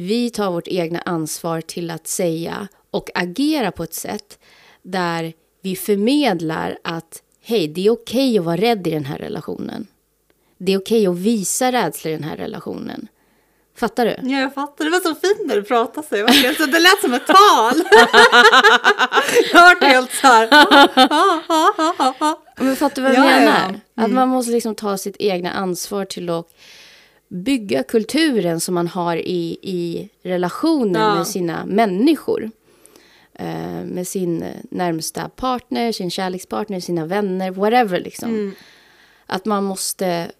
vi 0.00 0.30
tar 0.30 0.50
vårt 0.50 0.68
egna 0.68 0.98
ansvar 1.00 1.60
till 1.60 1.90
att 1.90 2.06
säga 2.06 2.68
och 2.90 3.10
agera 3.14 3.70
på 3.72 3.82
ett 3.82 3.94
sätt 3.94 4.38
där 4.82 5.32
vi 5.62 5.76
förmedlar 5.76 6.78
att 6.84 7.22
hej, 7.44 7.68
det 7.68 7.86
är 7.86 7.90
okej 7.90 8.38
att 8.38 8.44
vara 8.44 8.56
rädd 8.56 8.86
i 8.86 8.90
den 8.90 9.04
här 9.04 9.18
relationen. 9.18 9.86
Det 10.58 10.72
är 10.72 10.78
okej 10.78 11.06
att 11.06 11.16
visa 11.16 11.72
rädsla 11.72 12.10
i 12.10 12.14
den 12.14 12.24
här 12.24 12.36
relationen. 12.36 13.08
Fattar 13.76 14.04
du? 14.06 14.16
Ja, 14.30 14.38
jag 14.40 14.54
fattar. 14.54 14.84
Det 14.84 14.90
var 14.90 15.00
så 15.00 15.14
fint 15.14 15.46
när 15.48 15.56
du 15.56 15.62
pratade. 15.62 16.06
Så 16.08 16.16
verkligen. 16.16 16.54
så 16.54 16.66
det 16.66 16.78
lät 16.78 17.00
som 17.00 17.14
ett 17.14 17.26
tal. 17.26 17.74
jag 19.52 19.62
vart 19.62 19.82
helt 19.82 20.12
så 20.12 20.26
här. 20.26 20.48
Men 22.64 22.76
fattar 22.76 22.94
du 22.96 23.02
vad 23.02 23.14
jag 23.14 23.24
Ja, 23.26 23.30
ja, 23.30 23.36
ja. 23.36 23.40
menar? 23.40 23.80
Att 23.94 24.10
man 24.10 24.28
måste 24.28 24.52
liksom 24.52 24.74
ta 24.74 24.98
sitt 24.98 25.16
egna 25.18 25.50
ansvar 25.52 26.04
till 26.04 26.30
att 26.30 26.46
bygga 27.28 27.82
kulturen 27.82 28.60
som 28.60 28.74
man 28.74 28.86
har 28.88 29.16
i, 29.16 29.58
i 29.62 30.08
relationen 30.22 31.02
Ja. 31.02 31.14
med 31.14 31.26
sina 31.26 31.66
människor. 31.66 32.50
Eh, 33.34 33.84
med 33.84 34.06
sin 34.06 34.44
närmsta 34.70 35.28
partner, 35.28 35.92
sin 35.92 36.10
kärlekspartner, 36.10 36.80
sina 36.80 37.06
vänner, 37.06 37.50
whatever 37.50 38.00
liksom. 38.00 38.28
Mm. 38.28 38.52
Att 39.26 39.44
man 39.44 39.64
måste... 39.64 40.30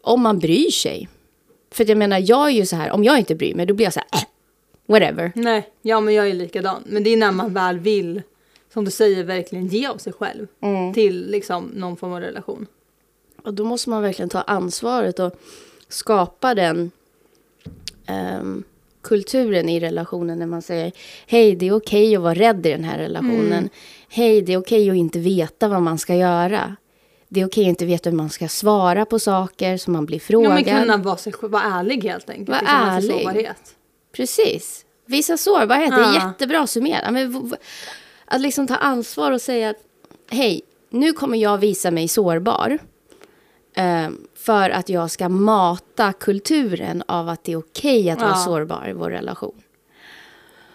Om 0.00 0.22
man 0.22 0.38
bryr 0.38 0.70
sig. 0.70 1.08
För 1.70 1.88
jag 1.88 1.98
menar, 1.98 2.18
jag 2.18 2.46
är 2.46 2.52
ju 2.52 2.66
så 2.66 2.76
här, 2.76 2.90
om 2.90 3.04
jag 3.04 3.18
inte 3.18 3.34
bryr 3.34 3.54
mig, 3.54 3.66
då 3.66 3.74
blir 3.74 3.86
jag 3.86 3.92
så 3.92 4.00
här, 4.10 4.20
äh, 4.20 4.26
whatever. 4.86 5.32
Nej, 5.34 5.68
ja 5.82 6.00
men 6.00 6.14
jag 6.14 6.28
är 6.28 6.34
likadan. 6.34 6.82
Men 6.86 7.04
det 7.04 7.10
är 7.10 7.16
när 7.16 7.32
man 7.32 7.54
väl 7.54 7.78
vill, 7.78 8.22
som 8.72 8.84
du 8.84 8.90
säger, 8.90 9.24
verkligen 9.24 9.66
ge 9.66 9.86
av 9.86 9.96
sig 9.98 10.12
själv. 10.12 10.46
Till 10.94 11.30
liksom 11.30 11.64
någon 11.64 11.96
form 11.96 12.12
av 12.12 12.20
relation. 12.20 12.66
Och 13.44 13.54
då 13.54 13.64
måste 13.64 13.90
man 13.90 14.02
verkligen 14.02 14.28
ta 14.28 14.40
ansvaret 14.42 15.18
och 15.18 15.32
skapa 15.88 16.54
den 16.54 16.90
ehm, 18.06 18.62
kulturen 19.02 19.68
i 19.68 19.80
relationen 19.80 20.38
när 20.38 20.46
man 20.46 20.62
säger 20.62 20.92
hej, 21.26 21.56
det 21.56 21.66
är 21.68 21.72
okej 21.76 22.16
att 22.16 22.22
vara 22.22 22.34
rädd 22.34 22.66
i 22.66 22.70
den 22.70 22.84
här 22.84 22.98
relationen. 22.98 23.68
Hej, 24.08 24.42
det 24.42 24.52
är 24.52 24.56
okej 24.58 24.90
att 24.90 24.96
inte 24.96 25.18
veta 25.18 25.68
vad 25.68 25.82
man 25.82 25.98
ska 25.98 26.14
göra. 26.14 26.76
Det 27.28 27.40
är 27.40 27.46
okej 27.46 27.64
att 27.64 27.68
inte 27.68 27.84
veta 27.84 28.10
hur 28.10 28.16
man 28.16 28.30
ska 28.30 28.48
svara 28.48 29.04
på 29.04 29.18
saker 29.18 29.76
som 29.76 29.92
man 29.92 30.06
blir 30.06 30.16
Ja, 30.16 30.20
frågad. 30.20 30.54
men 30.54 30.64
kunna 30.64 30.96
vara, 30.96 31.16
sig, 31.16 31.32
vara 31.40 31.62
ärlig 31.62 32.04
helt 32.04 32.30
enkelt. 32.30 32.48
Var 32.48 32.56
liksom, 32.60 32.76
sin 33.02 33.10
ärlig. 33.10 33.24
sårbarhet. 33.24 33.74
Precis. 34.12 34.84
Visa 35.06 35.36
sårbarhet, 35.36 35.90
det 35.90 35.96
är 35.96 36.14
Ja. 36.14 36.14
jättebra 36.28 36.66
summerat. 36.66 37.12
Men 37.12 37.52
att 38.24 38.40
liksom 38.40 38.66
ta 38.66 38.76
ansvar 38.76 39.32
och 39.32 39.40
säga 39.40 39.70
att 39.70 39.76
hej, 40.30 40.62
nu 40.90 41.12
kommer 41.12 41.38
jag 41.38 41.58
visa 41.58 41.90
mig 41.90 42.08
sårbar. 42.08 42.78
Eh, 43.74 44.08
för 44.34 44.70
att 44.70 44.88
jag 44.88 45.10
ska 45.10 45.28
mata 45.28 46.12
kulturen 46.12 47.02
av 47.08 47.28
att 47.28 47.44
det 47.44 47.52
är 47.52 47.56
okej 47.56 48.10
att 48.10 48.18
vara 48.20 48.30
Ja. 48.30 48.34
sårbar 48.36 48.88
i 48.88 48.92
vår 48.92 49.10
relation. 49.10 49.62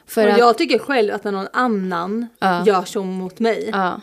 För 0.06 0.28
Och 0.28 0.34
att, 0.34 0.40
jag 0.40 0.58
tycker 0.58 0.80
själv 0.80 1.14
att 1.14 1.24
när 1.24 1.32
någon 1.32 1.48
annan 1.54 2.28
Ja. 2.40 2.66
gör 2.66 2.84
så 2.84 3.04
mot 3.04 3.40
mig. 3.40 3.70
ja, 3.74 4.02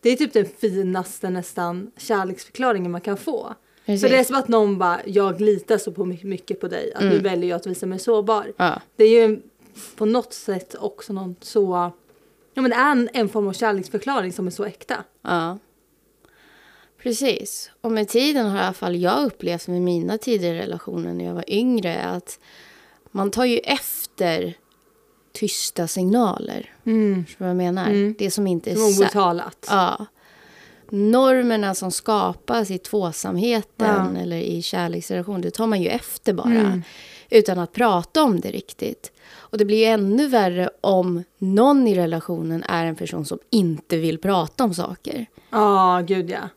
Det 0.00 0.10
är 0.10 0.16
typ 0.16 0.32
den 0.32 0.46
finaste 0.60 1.30
nästan 1.30 1.90
kärleksförklaringen 1.96 2.90
man 2.90 3.00
kan 3.00 3.16
få. 3.16 3.54
Precis. 3.86 4.02
För 4.02 4.08
det 4.08 4.18
är 4.20 4.24
som 4.24 4.36
att 4.36 4.48
någon 4.48 4.78
bara, 4.78 5.00
jag 5.06 5.40
litar 5.40 5.78
så 5.78 5.92
på 5.92 6.04
my- 6.04 6.24
mycket 6.24 6.60
på 6.60 6.68
dig. 6.68 6.92
Att 6.94 7.02
nu 7.04 7.18
väljer 7.18 7.50
jag 7.50 7.56
att 7.56 7.66
visa 7.66 7.86
mig 7.86 7.98
sårbar. 7.98 8.52
ja, 8.56 8.80
Det 8.96 9.04
är 9.04 9.28
ju 9.28 9.40
på 9.96 10.04
något 10.06 10.32
sätt 10.32 10.74
också 10.80 11.12
något 11.12 11.44
så... 11.44 11.92
Ja 12.54 12.62
men 12.62 12.70
det 12.70 12.76
är 12.76 12.90
en, 12.92 13.08
en 13.12 13.28
form 13.28 13.48
av 13.48 13.52
kärleksförklaring 13.52 14.32
som 14.32 14.46
är 14.46 14.50
så 14.50 14.64
äkta. 14.64 14.94
ja. 15.22 15.58
Precis. 17.04 17.70
Och 17.80 17.92
med 17.92 18.08
tiden 18.08 18.46
har 18.46 18.58
i 18.58 18.62
alla 18.62 18.72
fall 18.72 18.96
jag 18.96 19.24
upplevt 19.24 19.68
med 19.68 19.82
mina 19.82 20.18
tidigare 20.18 20.58
relationer 20.58 21.14
när 21.14 21.24
jag 21.24 21.34
var 21.34 21.44
yngre 21.50 22.02
att 22.02 22.38
man 23.10 23.30
tar 23.30 23.44
ju 23.44 23.58
efter 23.58 24.54
tysta 25.32 25.88
signaler. 25.88 26.72
Mm. 26.86 27.24
Förstår 27.24 27.44
du 27.44 27.44
vad 27.44 27.50
jag 27.50 27.74
menar? 27.74 28.14
Det 28.18 28.30
som 28.30 28.46
inte 28.46 28.70
är 28.70 28.74
Som 28.74 28.92
sagt. 28.92 29.66
Ja. 29.70 30.06
Normerna 30.90 31.74
som 31.74 31.90
skapas 31.90 32.70
i 32.70 32.78
tvåsamheten 32.78 34.14
Ja. 34.14 34.20
eller 34.20 34.36
i 34.36 34.62
kärleksrelation, 34.62 35.40
det 35.40 35.50
tar 35.50 35.66
man 35.66 35.82
ju 35.82 35.88
efter 35.88 36.32
bara. 36.32 36.48
Mm. 36.54 36.82
Utan 37.30 37.58
att 37.58 37.72
prata 37.72 38.22
om 38.22 38.40
det 38.40 38.50
riktigt. 38.50 39.12
Och 39.32 39.58
det 39.58 39.64
blir 39.64 39.78
ju 39.78 39.84
ännu 39.84 40.28
värre 40.28 40.70
om 40.80 41.24
någon 41.38 41.86
i 41.88 41.94
relationen 41.94 42.62
är 42.62 42.84
en 42.86 42.96
person 42.96 43.24
som 43.26 43.38
inte 43.50 43.96
vill 43.96 44.18
prata 44.18 44.64
om 44.64 44.74
saker. 44.74 45.26
Ja, 45.50 46.02
gud 46.06 46.30
ja. 46.30 46.48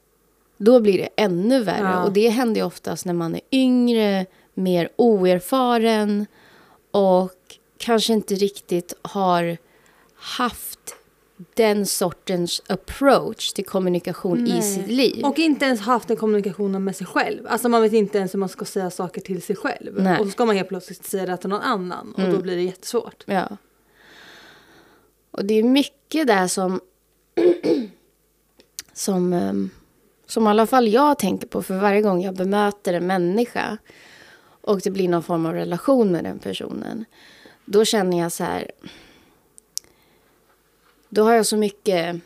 Då 0.58 0.80
blir 0.80 0.98
det 0.98 1.10
ännu 1.16 1.64
värre. 1.64 1.92
Ja. 1.92 2.04
Och 2.04 2.12
det 2.12 2.30
händer 2.30 2.62
ju 2.62 2.66
oftast 2.68 3.06
när 3.06 3.14
man 3.14 3.36
är 3.36 3.42
yngre, 3.52 4.26
mer 4.54 4.90
oerfaren 4.96 6.26
och 6.92 7.58
kanske 7.78 8.14
inte 8.14 8.36
riktigt 8.36 8.94
har 9.02 9.58
haft 10.16 10.96
den 11.54 11.86
sortens 11.86 12.62
approach 12.68 13.54
till 13.54 13.66
kommunikation 13.66 14.48
i 14.48 14.50
Nej. 14.50 14.62
sitt 14.62 14.88
liv. 14.88 15.26
Och 15.26 15.40
inte 15.40 15.66
ens 15.66 15.82
haft 15.82 16.08
den 16.08 16.18
kommunikationen 16.18 16.84
med 16.84 16.96
sig 16.96 17.08
själv. 17.08 17.48
Alltså 17.48 17.70
man 17.70 17.82
vet 17.82 17.94
inte 17.94 18.18
ens 18.18 18.34
hur 18.34 18.40
man 18.40 18.50
ska 18.50 18.66
säga 18.66 18.90
saker 18.90 19.22
till 19.22 19.42
sig 19.42 19.56
själv. 19.56 19.94
Nej. 19.96 20.08
Mm. 20.08 20.20
Och 20.20 20.26
så 20.28 20.32
ska 20.32 20.46
man 20.46 20.56
helt 20.56 20.70
plötsligt 20.70 21.06
säga 21.06 21.26
det 21.26 21.38
till 21.38 21.50
någon 21.50 21.62
annan. 21.62 22.14
Och 22.14 22.32
då 22.32 22.42
blir 22.42 22.56
det 22.56 22.62
jättesvårt. 22.62 23.24
Ja. 23.26 23.58
Och 25.32 25.46
det 25.46 25.54
är 25.54 25.64
mycket 25.64 26.28
där 26.28 26.48
som... 26.48 26.80
som, 28.94 29.34
ehm, 29.34 29.70
som 30.28 30.48
i 30.48 30.50
alla 30.50 30.68
fall 30.68 30.88
jag 30.88 31.20
tänker 31.20 31.48
på 31.48 31.64
för 31.64 31.78
varje 31.78 32.02
gång 32.02 32.22
jag 32.22 32.36
bemöter 32.36 32.94
en 32.94 33.08
människa 33.08 33.78
och 34.62 34.82
det 34.82 34.92
blir 34.92 35.10
någon 35.10 35.24
form 35.24 35.46
av 35.46 35.54
relation 35.54 36.12
med 36.12 36.24
den 36.24 36.40
personen. 36.40 37.06
Då 37.66 37.86
känner 37.86 38.20
jag 38.20 38.32
så 38.32 38.44
här... 38.44 38.72
Då 41.10 41.24
har 41.24 41.34
jag 41.34 41.46
så 41.46 41.58
mycket 41.58 42.22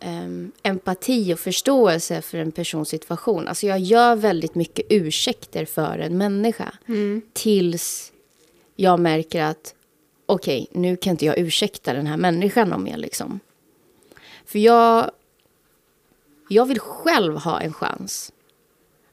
ehm, 0.00 0.52
empati 0.62 1.34
och 1.34 1.38
förståelse 1.38 2.22
för 2.22 2.38
en 2.38 2.52
persons 2.52 2.88
situation. 2.88 3.48
Alltså 3.48 3.66
jag 3.66 3.78
gör 3.78 4.16
väldigt 4.16 4.54
mycket 4.54 4.86
ursäkter 4.88 5.64
för 5.64 5.98
en 5.98 6.18
människa. 6.18 6.72
Tills 7.32 8.12
jag 8.76 9.00
märker 9.00 9.42
att 9.42 9.74
okej, 10.26 10.66
nu 10.72 10.96
kan 10.96 11.10
inte 11.10 11.26
jag 11.26 11.38
ursäkta 11.38 11.92
den 11.92 12.06
här 12.06 12.16
människan 12.16 12.72
om 12.72 12.86
jag 12.86 13.00
liksom. 13.00 13.40
För 14.44 14.58
jag, 14.58 15.10
jag 16.48 16.66
vill 16.66 16.80
själv 16.80 17.36
ha 17.36 17.60
en 17.60 17.72
chans 17.72 18.32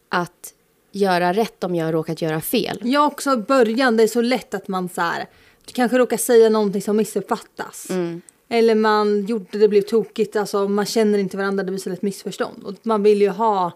att 0.09 0.53
göra 0.91 1.33
rätt 1.33 1.63
om 1.63 1.75
jag 1.75 1.85
har 1.85 1.93
råkat 1.93 2.21
göra 2.21 2.41
fel. 2.41 2.79
Jag 2.83 3.07
också 3.07 3.33
i 3.33 3.37
början, 3.37 3.97
det 3.97 4.03
är 4.03 4.07
så 4.07 4.21
lätt 4.21 4.53
att 4.53 4.67
man 4.67 4.89
så 4.89 5.01
här, 5.01 5.25
du 5.65 5.73
kanske 5.73 5.97
råkar 5.97 6.17
säga 6.17 6.49
någonting 6.49 6.81
som 6.81 6.97
missuppfattas. 6.97 7.89
Mm. 7.89 8.21
Eller 8.49 8.75
man 8.75 9.25
gjorde 9.25 9.59
det 9.59 9.67
blev 9.67 9.81
tokigt, 9.81 10.35
alltså 10.35 10.67
man 10.67 10.85
känner 10.85 11.19
inte 11.19 11.37
varandra, 11.37 11.63
det 11.63 11.71
blir 11.71 11.81
så 11.81 11.89
lätt 11.89 12.01
missförstånd. 12.01 12.63
Och 12.63 12.73
man 12.83 13.03
vill 13.03 13.21
ju 13.21 13.29
ha 13.29 13.71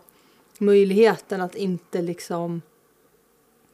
möjligheten 0.57 1.41
att 1.41 1.55
inte 1.55 2.01
liksom 2.01 2.61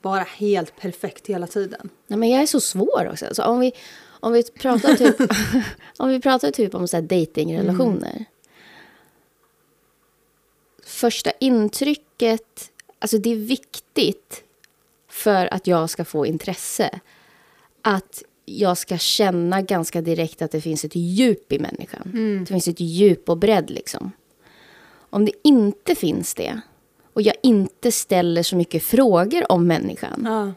vara 0.01 0.23
helt 0.23 0.75
perfekt 0.79 1.27
hela 1.27 1.47
tiden. 1.47 1.89
Nej, 2.07 2.19
men 2.19 2.29
jag 2.29 2.41
är 2.41 2.45
så 2.45 2.59
svår 2.59 3.09
också. 3.11 3.25
Alltså, 3.25 3.43
om, 3.43 3.59
vi, 3.59 3.73
om, 4.07 4.33
vi 4.33 4.43
pratar 4.43 4.93
typ, 4.93 5.15
om 5.97 6.09
vi 6.09 6.21
pratar 6.21 6.51
typ 6.51 6.75
om 6.75 6.87
så 6.87 6.97
här 6.97 7.01
datingrelationer. 7.01 8.25
Första 10.85 11.31
intrycket, 11.39 12.71
alltså 12.99 13.17
det 13.17 13.31
är 13.31 13.35
viktigt 13.35 14.43
för 15.09 15.53
att 15.53 15.67
jag 15.67 15.89
ska 15.89 16.05
få 16.05 16.25
intresse. 16.25 16.99
Att 17.81 18.23
jag 18.45 18.77
ska 18.77 18.97
känna 18.97 19.61
ganska 19.61 20.01
direkt 20.01 20.41
att 20.41 20.51
det 20.51 20.61
finns 20.61 20.85
ett 20.85 20.95
djup 20.95 21.51
i 21.51 21.59
människan. 21.59 22.11
Det 22.39 22.45
finns 22.53 22.67
ett 22.67 22.79
djup 22.79 23.29
och 23.29 23.37
bredd 23.37 23.69
liksom. 23.69 24.11
Om 25.09 25.25
det 25.25 25.31
inte 25.43 25.95
finns 25.95 26.33
det 26.33 26.61
och 27.13 27.21
jag 27.21 27.35
inte 27.43 27.91
ställer 27.91 28.43
så 28.43 28.55
mycket 28.55 28.83
frågor 28.83 29.51
om 29.51 29.67
människan 29.67 30.21
Ja. 30.25 30.53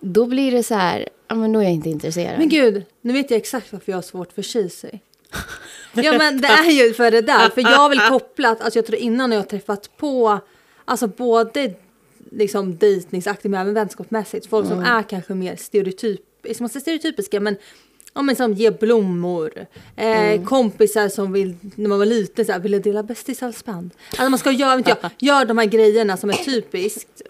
då 0.00 0.26
blir 0.26 0.52
det 0.52 0.62
så 0.62 0.74
här, 0.74 1.08
ja 1.28 1.34
men 1.34 1.52
då 1.52 1.58
är 1.60 1.64
jag 1.64 1.72
inte 1.72 1.90
intresserad. 1.90 2.38
Men 2.38 2.48
gud, 2.48 2.84
nu 3.00 3.12
vet 3.12 3.30
jag 3.30 3.38
exakt 3.38 3.72
varför 3.72 3.92
jag 3.92 3.96
har 3.96 4.02
svårt 4.02 4.32
för 4.32 4.42
cheesy. 4.42 4.88
Ja 6.04 6.18
men 6.18 6.40
det 6.40 6.48
är 6.48 6.70
ju 6.70 6.94
för 6.94 7.10
det 7.10 7.20
där, 7.20 7.48
för 7.48 7.60
jag 7.60 7.88
vill 7.88 8.00
koppla 8.00 8.48
att 8.50 8.60
alltså 8.60 8.78
jag 8.78 8.86
tror 8.86 8.98
innan 8.98 9.32
jag 9.32 9.38
har 9.38 9.44
träffat 9.44 9.96
på, 9.96 10.40
alltså 10.84 11.06
både 11.06 11.74
liksom 12.30 12.76
dejtningsaktigt 12.76 13.50
men 13.50 13.60
även 13.60 13.74
vänskapsmässigt, 13.74 14.46
folk 14.46 14.68
som 14.68 14.80
är 14.80 15.02
kanske 15.02 15.34
mer 15.34 15.56
stereotyp, 15.56 16.20
som 16.42 16.56
man 16.64 16.68
säger 16.68 16.80
stereotypiska 16.80 17.40
men 17.40 17.56
Ja 18.16 18.22
men 18.22 18.36
som 18.36 18.52
ger 18.52 18.70
blommor, 18.70 19.66
eh, 19.96 20.44
kompisar 20.44 21.08
som 21.08 21.32
vill, 21.32 21.56
när 21.74 21.88
man 21.88 21.98
var 21.98 22.06
liten 22.06 22.44
så 22.44 22.52
här, 22.52 22.58
ville 22.58 22.78
dela 22.78 23.02
bästishalsband. 23.02 23.90
Alltså 24.10 24.28
man 24.28 24.38
ska 24.38 24.50
göra, 24.50 24.78
inte 24.78 24.96
jag, 25.02 25.10
gör 25.18 25.44
de 25.44 25.58
här 25.58 25.64
grejerna 25.64 26.16
som 26.16 26.30
är 26.30 26.34
typiskt, 26.34 27.22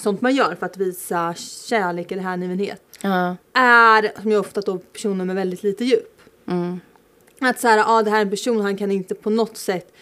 sånt 0.00 0.20
man 0.20 0.34
gör 0.34 0.54
för 0.54 0.66
att 0.66 0.76
visa 0.76 1.34
kärlek 1.68 2.12
eller 2.12 2.22
hängivenhet 2.22 2.82
ja, 3.00 3.36
är 3.54 4.20
som 4.22 4.30
ju 4.30 4.38
ofta 4.38 4.60
då 4.60 4.78
personer 4.78 5.24
med 5.24 5.36
väldigt 5.36 5.62
lite 5.62 5.84
djup. 5.84 6.20
mm, 6.48 6.80
Att 7.40 7.60
så 7.60 7.68
här, 7.68 7.78
ja 7.78 8.02
det 8.02 8.10
här 8.10 8.18
är 8.18 8.22
en 8.22 8.30
person, 8.30 8.60
han 8.60 8.76
kan 8.76 8.90
inte 8.90 9.14
på 9.14 9.30
något 9.30 9.56
sätt 9.56 9.92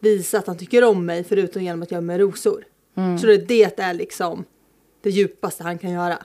visa 0.00 0.38
att 0.38 0.46
han 0.46 0.58
tycker 0.58 0.84
om 0.84 1.06
mig 1.06 1.24
förutom 1.24 1.62
genom 1.62 1.82
att 1.82 1.90
göra 1.90 2.00
mig 2.00 2.18
rosor. 2.18 2.64
Mm. 2.94 3.18
Så 3.18 3.26
det, 3.26 3.36
det 3.36 3.78
är 3.80 3.94
liksom 3.94 4.44
det 5.02 5.10
djupaste 5.10 5.62
han 5.62 5.78
kan 5.78 5.90
göra. 5.90 6.18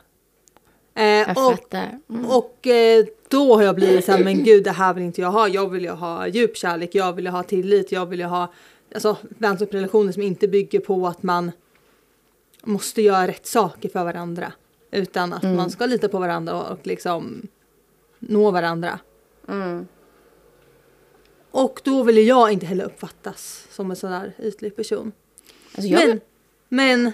Eh, 0.96 1.04
Jag 1.06 1.30
och 1.30 1.36
fattar. 1.51 2.00
Mm. 2.10 2.25
och 2.25 2.68
eh, 2.68 3.06
då 3.28 3.56
har 3.56 3.63
jag 3.63 3.75
blivit 3.75 4.06
så 4.06 4.12
här, 4.12 4.24
men 4.24 4.44
gud 4.44 4.63
det 4.63 4.72
här 4.72 4.94
vill 4.94 5.04
inte 5.04 5.22
jag 5.22 5.32
ha. 5.32 5.48
Jag 5.48 5.70
vill 5.70 5.84
ju 5.84 5.90
ha 5.90 6.28
djup 6.28 6.58
kärlek, 6.58 6.96
jag 6.96 7.13
vill 7.13 7.25
ju 7.25 7.32
ha 7.32 7.44
tillit, 7.44 7.92
jag 7.92 8.06
vill 8.06 8.20
ju 8.20 8.25
ha 8.25 8.54
alltså, 8.94 9.18
vänskapsrelationer 9.22 10.12
som 10.12 10.22
inte 10.22 10.48
bygger 10.48 10.80
på 10.80 11.08
att 11.08 11.24
man 11.24 11.51
måste 12.63 13.01
göra 13.01 13.28
rätt 13.28 13.46
saker 13.46 13.90
för 13.90 14.04
varandra. 14.04 14.54
Utan 14.92 15.34
att 15.34 15.44
Mm. 15.44 15.56
man 15.56 15.70
ska 15.70 15.86
lita 15.86 16.10
på 16.10 16.20
varandra 16.20 16.62
och 16.63 16.88
liksom 16.88 17.48
nå 18.20 18.51
varandra. 18.51 19.00
Mm. 19.50 19.88
Och 21.51 21.81
då 21.84 22.03
vill 22.03 22.17
ju 22.17 22.24
jag 22.24 22.51
inte 22.51 22.65
heller 22.65 22.86
uppfattas 22.86 23.67
som 23.72 23.89
en 23.91 23.96
sån 23.98 24.12
där 24.12 24.34
ytlig 24.39 24.75
person. 24.75 25.12
Alltså 25.75 25.91
jag, 25.91 26.08
Men, 26.08 26.20
men 26.70 27.12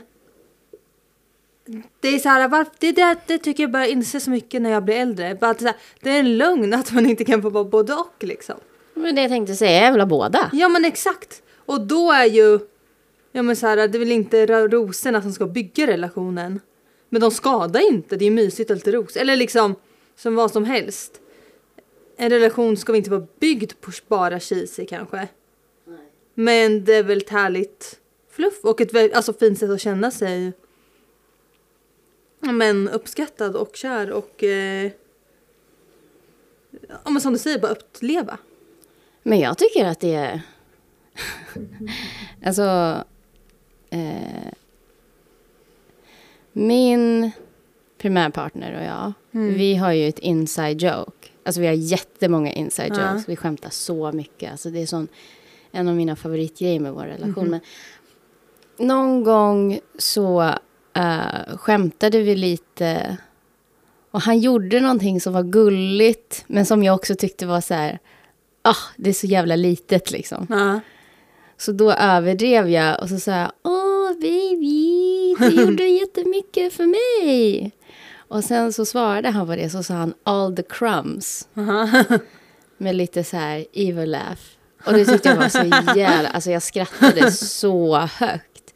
det 2.00 2.08
är 2.08 2.20
så 2.20 2.30
här, 2.30 2.48
varför, 2.48 2.74
det, 2.80 2.92
det, 2.92 3.18
det 3.28 3.38
tycker 3.38 3.64
jag 3.64 3.72
börjar 3.72 3.88
inse 3.88 4.20
så 4.20 4.30
mycket 4.30 4.62
när 4.62 4.70
jag 4.70 4.84
blir 4.84 4.96
äldre. 4.96 5.36
Bara 5.36 5.52
att 5.52 5.60
det, 5.60 5.70
är 5.70 5.76
det 6.02 6.10
är 6.10 6.20
en 6.20 6.38
lögn 6.38 6.74
att 6.74 6.92
man 6.92 7.06
inte 7.06 7.26
kan 7.26 7.42
få 7.42 7.50
vara 7.50 7.64
både 7.64 7.94
och 7.94 8.24
liksom. 8.24 8.56
men 8.94 9.16
det 9.16 9.22
jag 9.22 9.30
tänkte 9.32 9.56
säga, 9.56 9.92
vill 9.92 10.02
ha 10.02 10.06
båda. 10.08 10.50
Ja 10.54 10.70
men 10.70 10.86
exakt. 10.86 11.42
Och 11.66 11.88
då 11.88 12.12
är 12.12 12.26
ju, 12.26 12.60
ja 13.32 13.42
men 13.42 13.56
så 13.56 13.68
här, 13.68 13.76
det 13.76 13.98
är 13.98 14.00
väl 14.00 14.12
inte 14.12 14.46
ro- 14.46 14.68
rosorna 14.68 15.22
som 15.22 15.34
ska 15.34 15.46
bygga 15.46 15.88
relationen. 15.88 16.60
Men 17.10 17.22
de 17.22 17.32
skadar 17.32 17.92
inte, 17.92 18.16
det 18.16 18.26
är 18.26 18.32
mysigt 18.32 18.70
och 18.70 18.76
lite 18.76 18.92
ros. 18.92 19.16
Eller 19.16 19.36
liksom, 19.36 19.76
som 20.16 20.36
vad 20.36 20.52
som 20.52 20.66
helst. 20.66 21.22
En 22.20 22.30
relation 22.30 22.78
ska 22.78 22.92
väl 22.92 22.98
inte 22.98 23.10
vara 23.10 23.28
byggd 23.40 23.72
på 23.82 23.92
bara 24.08 24.40
cheesy 24.40 24.86
kanske. 24.86 25.28
Men 26.34 26.86
det 26.86 26.94
är 26.96 27.04
väl 27.04 27.18
ett 27.18 27.30
härligt 27.30 28.00
fluff 28.30 28.64
och 28.64 28.82
ett 28.82 29.16
alltså, 29.16 29.34
fint 29.34 29.60
sätt 29.60 29.70
att 29.70 29.82
känna 29.82 30.12
sig 30.12 30.54
men, 32.40 32.90
uppskattad 32.90 33.56
och 33.56 33.76
kär 33.76 34.12
och 34.12 34.44
eh, 34.44 34.92
ja, 37.04 37.10
men 37.10 37.22
som 37.22 37.34
du 37.34 37.40
säger, 37.40 37.60
bara 37.60 37.72
uppleva. 37.72 38.38
Men 39.24 39.40
jag 39.40 39.58
tycker 39.58 39.86
att 39.86 40.00
det 40.00 40.14
är... 40.14 40.42
alltså... 42.46 43.04
Eh, 43.90 44.54
min 46.52 47.32
primärpartner 47.98 48.76
och 48.76 48.84
jag, 48.84 49.14
vi 49.56 49.76
har 49.76 49.92
ju 49.92 50.08
ett 50.08 50.20
inside 50.20 50.82
joke. 50.82 51.28
Alltså 51.48 51.62
vi 51.62 51.68
har 51.68 51.74
jättemånga 51.74 52.52
inside 52.52 52.94
Ja. 52.98 53.12
jokes. 53.12 53.30
Vi 53.30 53.36
skämtar 53.36 53.70
så 53.70 54.12
mycket. 54.12 54.52
Alltså 54.52 54.70
det 54.70 54.82
är 54.82 54.86
sån, 54.86 55.08
en 55.72 55.88
av 55.88 55.96
mina 55.96 56.16
favoritgrejer 56.16 56.80
med 56.80 56.94
vår 56.94 57.04
relation. 57.04 57.50
Men 57.50 57.60
någon 58.78 59.24
gång 59.24 59.80
så 59.98 60.42
uh, 60.98 61.58
skämtade 61.58 62.22
vi 62.22 62.36
lite. 62.36 63.18
Och 64.12 64.22
han 64.22 64.40
gjorde 64.40 64.80
någonting 64.80 65.22
som 65.22 65.34
var 65.34 65.44
gulligt. 65.44 66.44
Men 66.48 66.66
som 66.66 66.84
jag 66.84 66.96
också 66.96 67.16
tyckte 67.16 67.46
var 67.46 67.62
så 67.62 67.74
här. 67.74 68.00
Ah, 68.62 68.76
det 68.98 69.10
är 69.10 69.14
så 69.14 69.28
jävla 69.28 69.56
litet 69.56 70.12
liksom. 70.12 70.48
Ja. 70.50 70.80
Så 71.58 71.72
då 71.72 71.92
överdrev 71.92 72.70
jag 72.70 73.02
och 73.02 73.10
så 73.10 73.20
sa 73.20 73.32
jag 73.32 73.52
Åh 73.64 74.14
baby, 74.22 75.36
du 75.40 75.62
gjorde 75.62 75.84
jättemycket 75.88 76.74
för 76.74 76.86
mig. 76.86 77.72
Och 78.28 78.44
sen 78.44 78.74
så 78.74 78.86
svarade 78.86 79.30
han 79.30 79.48
på 79.48 79.56
det 79.56 79.70
så 79.70 79.84
sa 79.84 79.94
han 79.94 80.14
all 80.24 80.56
the 80.56 80.64
crumbs. 80.64 81.48
Med 82.78 82.96
lite 82.96 83.24
så 83.24 83.38
här 83.38 83.66
evil 83.74 84.12
laugh. 84.12 84.42
Och 84.86 84.94
det 84.94 85.06
tyckte 85.06 85.30
jag 85.30 85.36
var 85.36 85.50
så 85.50 85.98
jävla, 86.00 86.30
alltså 86.30 86.52
jag 86.52 86.64
skrattade 86.64 87.32
så 87.32 87.98
högt. 87.98 88.74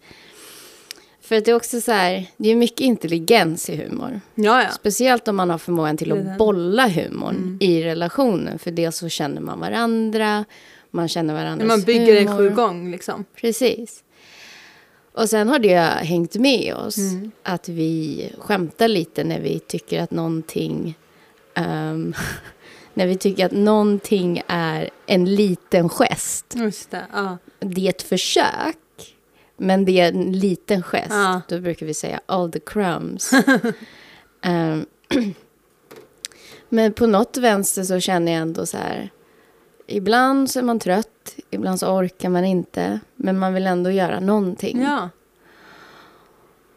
För 1.21 1.35
att 1.37 1.45
det 1.45 1.51
är 1.51 1.55
också 1.55 1.81
så 1.81 1.91
här, 1.91 2.25
det 2.37 2.49
är 2.49 2.55
mycket 2.55 2.79
intelligens 2.79 3.69
i 3.69 3.75
humor. 3.75 4.21
Ja, 4.35 4.63
ja. 4.63 4.69
Speciellt 4.71 5.27
om 5.27 5.35
man 5.35 5.49
har 5.49 5.57
förmågan 5.57 5.97
till 5.97 6.11
att 6.11 6.37
bolla 6.37 6.87
humorn 6.87 7.57
i 7.59 7.83
relationen. 7.83 8.59
För 8.59 8.71
dels 8.71 8.97
så 8.97 9.09
känner 9.09 9.41
man 9.41 9.59
varandra, 9.59 10.45
man 10.91 11.07
känner 11.07 11.33
varandras 11.33 11.67
Man 11.67 11.81
bygger 11.81 12.15
en 12.21 12.27
humor. 12.27 12.49
sju 12.49 12.55
gång 12.55 12.91
liksom. 12.91 13.25
Precis. 13.35 14.03
Och 15.13 15.29
sen 15.29 15.49
har 15.49 15.59
det 15.59 15.77
hängt 15.79 16.35
med 16.35 16.75
oss 16.75 16.97
Mm. 16.97 17.31
att 17.43 17.69
vi 17.69 18.29
skämtar 18.39 18.87
lite 18.87 19.23
när 19.23 19.39
vi 19.39 19.59
tycker 19.59 20.01
att 20.03 20.11
någonting 20.11 20.97
ehm, 21.53 22.13
när 22.93 23.07
vi 23.07 23.17
tycker 23.17 23.45
att 23.45 23.51
någonting 23.51 24.41
är 24.47 24.89
en 25.05 25.35
liten 25.35 25.89
gest. 25.89 26.53
Just 26.57 26.91
det. 26.91 27.05
Ja. 27.13 27.37
Det 27.59 27.85
är 27.85 27.89
ett 27.89 28.01
försök, 28.01 29.15
men 29.57 29.85
det 29.85 29.99
är 29.99 30.07
en 30.13 30.31
liten 30.39 30.83
gest. 30.83 31.07
Ja. 31.09 31.41
Då 31.47 31.59
brukar 31.59 31.85
vi 31.85 31.93
säga 31.93 32.21
all 32.25 32.51
the 32.51 32.59
crumbs. 32.59 33.31
Ehm, 34.43 34.85
men 36.69 36.93
på 36.93 37.07
något 37.07 37.37
vänster 37.37 37.83
så 37.83 37.99
känner 37.99 38.31
jag 38.31 38.41
ändå 38.41 38.65
så 38.65 38.77
här. 38.77 39.09
Ibland 39.87 40.49
så 40.51 40.59
är 40.59 40.63
man 40.63 40.79
trött, 40.79 41.35
ibland 41.49 41.79
så 41.79 41.87
orkar 41.97 42.29
man 42.29 42.45
inte. 42.45 42.99
Men 43.15 43.39
man 43.39 43.53
vill 43.53 43.67
ändå 43.67 43.91
göra 43.91 44.19
någonting. 44.19 44.81
ja. 44.81 45.09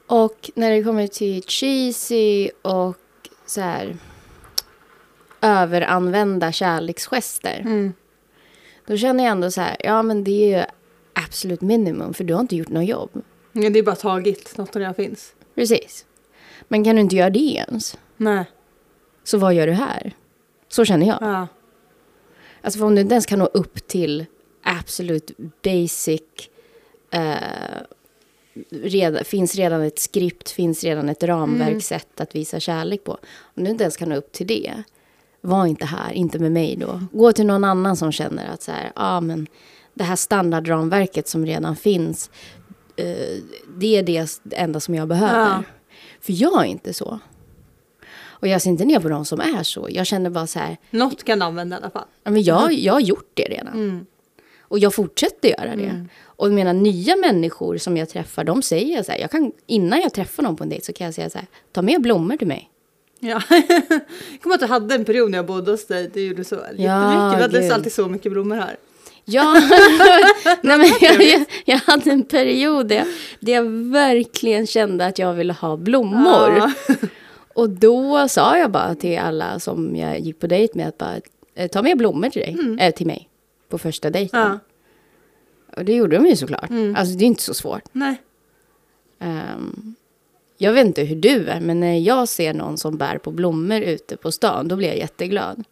Och 0.06 0.50
när 0.54 0.70
det 0.70 0.82
kommer 0.84 1.06
till 1.06 1.42
cheesy 1.42 2.50
och 2.62 2.96
så 3.46 3.60
här 3.60 3.96
överanvända 5.40 6.52
kärleksgester. 6.52 7.60
Mm. 7.60 7.92
Då 8.86 8.96
känner 8.96 9.24
jag 9.24 9.30
ändå 9.30 9.50
så 9.50 9.60
här, 9.60 9.76
ja 9.80 10.02
men 10.02 10.24
det 10.24 10.30
är 10.54 10.58
ju 10.58 10.64
absolut 11.12 11.60
minimum 11.60 12.14
för 12.14 12.24
du 12.24 12.34
har 12.34 12.40
inte 12.40 12.56
gjort 12.56 12.68
något 12.68 12.86
jobb. 12.88 13.10
ja. 13.52 13.70
Det 13.70 13.78
är 13.78 13.82
bara 13.82 13.96
tagit 13.96 14.56
något 14.58 14.72
som 14.72 14.80
redan 14.80 14.94
finns. 14.94 15.32
Precis. 15.54 16.06
Men 16.68 16.84
kan 16.84 16.96
du 16.96 17.02
inte 17.02 17.16
göra 17.16 17.30
det 17.30 17.38
ens? 17.68 17.98
Nej. 18.16 18.44
Så 19.24 19.38
vad 19.38 19.54
gör 19.54 19.66
du 19.66 19.72
här? 19.72 20.12
Så 20.68 20.84
känner 20.84 21.06
jag. 21.06 21.18
Ja. 21.20 21.46
Alltså 22.64 22.78
för 22.78 22.86
om 22.86 22.94
du 22.94 23.00
inte 23.00 23.14
ens 23.14 23.26
kan 23.26 23.38
nå 23.38 23.46
upp 23.46 23.86
till 23.86 24.26
absolut 24.62 25.30
basic. 25.62 26.22
Eh, 27.10 27.36
redan, 28.70 29.24
finns 29.24 29.54
redan 29.54 29.82
ett 29.82 29.98
skript, 29.98 30.50
finns 30.50 30.84
redan 30.84 31.08
ett 31.08 31.22
ramverk, 31.22 31.82
sätt 31.82 32.20
att 32.20 32.34
visa 32.34 32.60
kärlek 32.60 33.04
på. 33.04 33.18
Om 33.40 33.64
du 33.64 33.70
inte 33.70 33.84
ens 33.84 33.96
kan 33.96 34.08
nå 34.08 34.16
upp 34.16 34.32
till 34.32 34.46
det. 34.46 34.82
Var 35.40 35.66
inte 35.66 35.84
här, 35.84 36.12
inte 36.12 36.38
med 36.38 36.52
mig 36.52 36.76
då. 36.76 37.00
Gå 37.12 37.32
till 37.32 37.46
någon 37.46 37.64
annan 37.64 37.96
som 37.96 38.12
känner 38.12 38.48
att 38.48 38.62
så 38.62 38.72
här, 38.72 38.92
ja 38.94 39.20
men 39.20 39.46
det 39.94 40.04
här 40.04 40.16
standardramverket 40.16 41.28
som 41.28 41.46
redan 41.46 41.76
finns. 41.76 42.30
Eh, 42.96 43.38
det 43.78 43.96
är 43.96 44.02
det 44.02 44.40
enda 44.50 44.80
som 44.80 44.94
jag 44.94 45.08
behöver. 45.08 45.40
Ja. 45.40 45.62
För 46.20 46.32
jag 46.32 46.60
är 46.60 46.68
inte 46.68 46.94
så. 46.94 47.18
Och 48.34 48.48
jag 48.48 48.62
ser 48.62 48.70
inte 48.70 48.84
ner 48.84 49.00
på 49.00 49.08
de 49.08 49.24
som 49.24 49.40
är 49.40 49.62
så. 49.62 49.88
Jag 49.90 50.06
känner 50.06 50.30
bara 50.30 50.46
så 50.46 50.58
här, 50.58 50.76
Något 50.90 51.24
kan 51.24 51.38
du 51.38 51.44
använda 51.44 51.76
i 51.76 51.80
alla 51.80 51.90
fall. 51.90 52.04
Ja, 52.24 52.30
men 52.30 52.42
jag, 52.42 52.72
jag 52.72 52.92
har 52.92 53.00
gjort 53.00 53.30
det 53.34 53.42
redan. 53.42 53.74
Mm. 53.74 54.06
Och 54.60 54.78
jag 54.78 54.94
fortsätter 54.94 55.48
göra 55.48 55.76
det. 55.76 56.06
Och 56.24 56.50
mina 56.50 56.72
nya 56.72 57.16
människor 57.16 57.78
som 57.78 57.96
jag 57.96 58.08
träffar, 58.08 58.44
de 58.44 58.62
säger 58.62 59.02
så 59.02 59.12
här, 59.12 59.18
jag 59.18 59.30
kan, 59.30 59.52
innan 59.66 60.00
jag 60.00 60.12
träffar 60.12 60.42
någon 60.42 60.56
på 60.56 60.64
en 60.64 60.70
dejt 60.70 60.84
så 60.84 60.92
kan 60.92 61.04
jag 61.04 61.14
säga 61.14 61.30
så 61.30 61.38
här, 61.38 61.46
ta 61.72 61.82
med 61.82 62.02
blommor 62.02 62.36
till 62.36 62.46
mig. 62.46 62.70
Ja. 63.20 63.42
jag 64.30 64.42
kommer 64.42 64.54
att 64.54 64.60
du 64.60 64.66
hade 64.66 64.94
en 64.94 65.04
period 65.04 65.30
när 65.30 65.38
jag 65.38 65.46
bodde 65.46 65.70
hos 65.70 65.86
dig. 65.86 66.10
Du 66.14 66.26
gjorde 66.26 66.44
så 66.44 66.54
jättemycket. 66.54 66.78
Vi 66.78 67.42
hade 67.42 67.60
gud. 67.60 67.72
alltid 67.72 67.92
så 67.92 68.08
mycket 68.08 68.32
blommor 68.32 68.56
här. 68.56 68.76
Ja, 69.24 69.52
Nej, 70.62 70.78
men 70.78 70.90
jag, 71.00 71.22
jag, 71.22 71.44
jag 71.64 71.78
hade 71.78 72.10
en 72.10 72.22
period 72.22 72.88
där 72.88 72.96
jag, 72.96 73.06
där 73.40 73.52
jag 73.52 73.64
verkligen 73.92 74.66
kände 74.66 75.06
att 75.06 75.18
jag 75.18 75.34
ville 75.34 75.52
ha 75.52 75.76
blommor. 75.76 76.56
Ja. 76.58 76.72
Och 77.54 77.70
då 77.70 78.28
sa 78.28 78.58
jag 78.58 78.70
bara 78.70 78.94
till 78.94 79.18
alla 79.18 79.58
som 79.60 79.96
jag 79.96 80.20
gick 80.20 80.38
på 80.40 80.46
dejt 80.46 80.78
med 80.78 80.88
att 80.88 80.98
bara, 80.98 81.20
eh, 81.54 81.68
ta 81.68 81.82
med 81.82 81.98
blommor 81.98 82.28
till 82.28 82.42
dig, 82.42 82.78
äh, 82.86 82.94
till 82.94 83.06
mig 83.06 83.28
på 83.68 83.78
första 83.78 84.10
dejten. 84.10 84.40
Ja. 84.40 84.58
Och 85.76 85.84
det 85.84 85.92
gjorde 85.94 86.16
de 86.16 86.26
ju 86.26 86.36
såklart. 86.36 86.70
Mm. 86.70 86.96
Alltså 86.96 87.14
det 87.14 87.24
är 87.24 87.26
inte 87.26 87.42
så 87.42 87.54
svårt. 87.54 87.84
Nej. 87.92 88.22
Ehm, 89.18 89.94
jag 90.58 90.72
vet 90.72 90.86
inte 90.86 91.02
hur 91.02 91.16
du 91.16 91.48
är, 91.48 91.60
men 91.60 91.80
när 91.80 91.98
jag 91.98 92.28
ser 92.28 92.54
någon 92.54 92.78
som 92.78 92.96
bär 92.96 93.18
på 93.18 93.30
blommor 93.30 93.80
ute 93.80 94.16
på 94.16 94.32
stan, 94.32 94.68
då 94.68 94.76
blir 94.76 94.88
jag 94.88 94.98
jätteglad. 94.98 95.64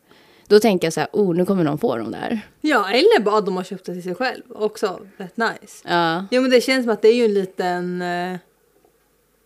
Då 0.47 0.61
tänker 0.61 0.87
jag 0.87 0.93
så 0.93 1.01
här, 1.01 1.09
oh, 1.13 1.35
nu 1.35 1.45
kommer 1.47 1.65
någon 1.65 1.79
få 1.79 1.97
dem 1.97 2.11
där. 2.11 2.41
Ja, 2.61 2.91
eller 2.91 3.23
bara 3.23 3.39
att 3.39 3.47
de 3.47 3.57
har 3.57 3.65
köpt 3.65 3.85
det 3.87 3.93
till 3.93 4.03
sig 4.03 4.15
själv. 4.15 4.43
Också 4.49 5.01
rätt 5.17 5.37
nice. 5.37 5.89
Ja, 5.89 6.27
Jo 6.31 6.43
men 6.43 6.51
det 6.51 6.61
känns 6.61 6.85
som 6.85 6.93
att 6.93 7.03
det 7.03 7.09
är 7.09 7.15
ju 7.15 7.25
en 7.25 7.35
liten 7.35 8.03
eh, 8.03 8.39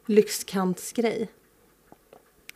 lyxkantsgrej. 0.07 1.29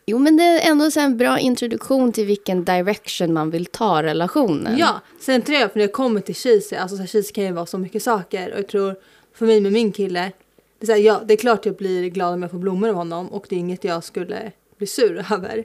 Jo 0.05 0.19
men 0.19 0.37
det 0.37 0.43
är 0.43 0.71
ändå 0.71 0.89
en 0.97 1.17
bra 1.17 1.39
introduktion 1.39 2.11
till 2.11 2.25
vilken 2.25 2.65
direction 2.65 3.33
man 3.33 3.49
vill 3.49 3.65
ta 3.65 4.03
relationen. 4.03 4.77
Ja, 4.77 5.01
sen 5.19 5.41
tror 5.41 5.57
jag 5.57 5.71
för 5.71 5.79
när 5.79 5.87
det 5.87 5.93
kommer 5.93 6.21
till 6.21 6.35
cheesy, 6.35 6.75
alltså 6.75 6.95
så 6.95 7.01
här, 7.01 7.07
cheesy 7.07 7.33
kan 7.33 7.43
ju 7.43 7.51
vara 7.51 7.65
så 7.65 7.77
mycket 7.77 8.03
saker 8.03 8.51
och 8.51 8.59
jag 8.59 8.67
tror 8.67 8.95
för 9.33 9.45
mig 9.45 9.61
med 9.61 9.71
min 9.71 9.91
kille, 9.91 10.31
det 10.79 10.85
är, 10.85 10.87
så 10.87 10.91
här, 10.91 10.99
ja, 10.99 11.21
det 11.25 11.33
är 11.33 11.37
klart 11.37 11.65
jag 11.65 11.75
blir 11.75 12.09
glad 12.09 12.33
om 12.33 12.41
jag 12.41 12.51
får 12.51 12.57
blommor 12.57 12.89
av 12.89 12.95
honom 12.95 13.27
och 13.27 13.45
det 13.49 13.55
är 13.55 13.59
inget 13.59 13.83
jag 13.83 14.03
skulle 14.03 14.51
bli 14.77 14.87
sur 14.87 15.25
över. 15.33 15.63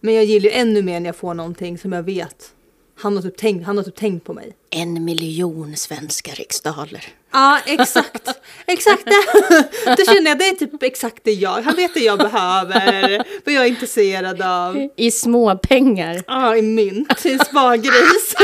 Men 0.00 0.14
jag 0.14 0.24
gillar 0.24 0.50
ju 0.50 0.56
ännu 0.56 0.82
mer 0.82 1.00
när 1.00 1.08
jag 1.08 1.16
får 1.16 1.34
någonting 1.34 1.78
som 1.78 1.92
jag 1.92 2.02
vet 2.02 2.52
han 2.98 3.16
har 3.16 3.22
typ 3.22 3.36
tänkt, 3.36 3.66
han 3.66 3.76
har 3.76 3.84
typ 3.84 3.96
tänkt 3.96 4.24
på 4.24 4.32
mig. 4.32 4.52
En 4.70 5.04
miljon 5.04 5.76
svenska 5.76 6.32
riksdaler. 6.32 7.04
Ja, 7.36 7.58
exakt. 7.66 8.40
Exakt 8.66 9.04
det. 9.04 9.96
Då 9.96 10.04
känner 10.04 10.30
jag 10.30 10.38
det 10.38 10.48
är 10.48 10.54
typ 10.54 10.82
exakt 10.82 11.24
det 11.24 11.32
jag, 11.32 11.62
han 11.62 11.74
vet 11.76 11.94
det 11.94 12.00
jag 12.00 12.18
behöver, 12.18 13.24
vad 13.44 13.54
jag 13.54 13.64
är 13.64 13.68
intresserad 13.68 14.42
av. 14.42 14.88
I 14.96 15.10
små 15.10 15.58
pengar. 15.58 16.22
Ja, 16.26 16.56
i 16.56 16.62
mynt, 16.62 17.26
i 17.26 17.38
spargris. 17.38 18.34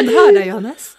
Du 0.00 0.14
hör 0.14 0.32
det 0.32 0.44
Johannes. 0.44 0.96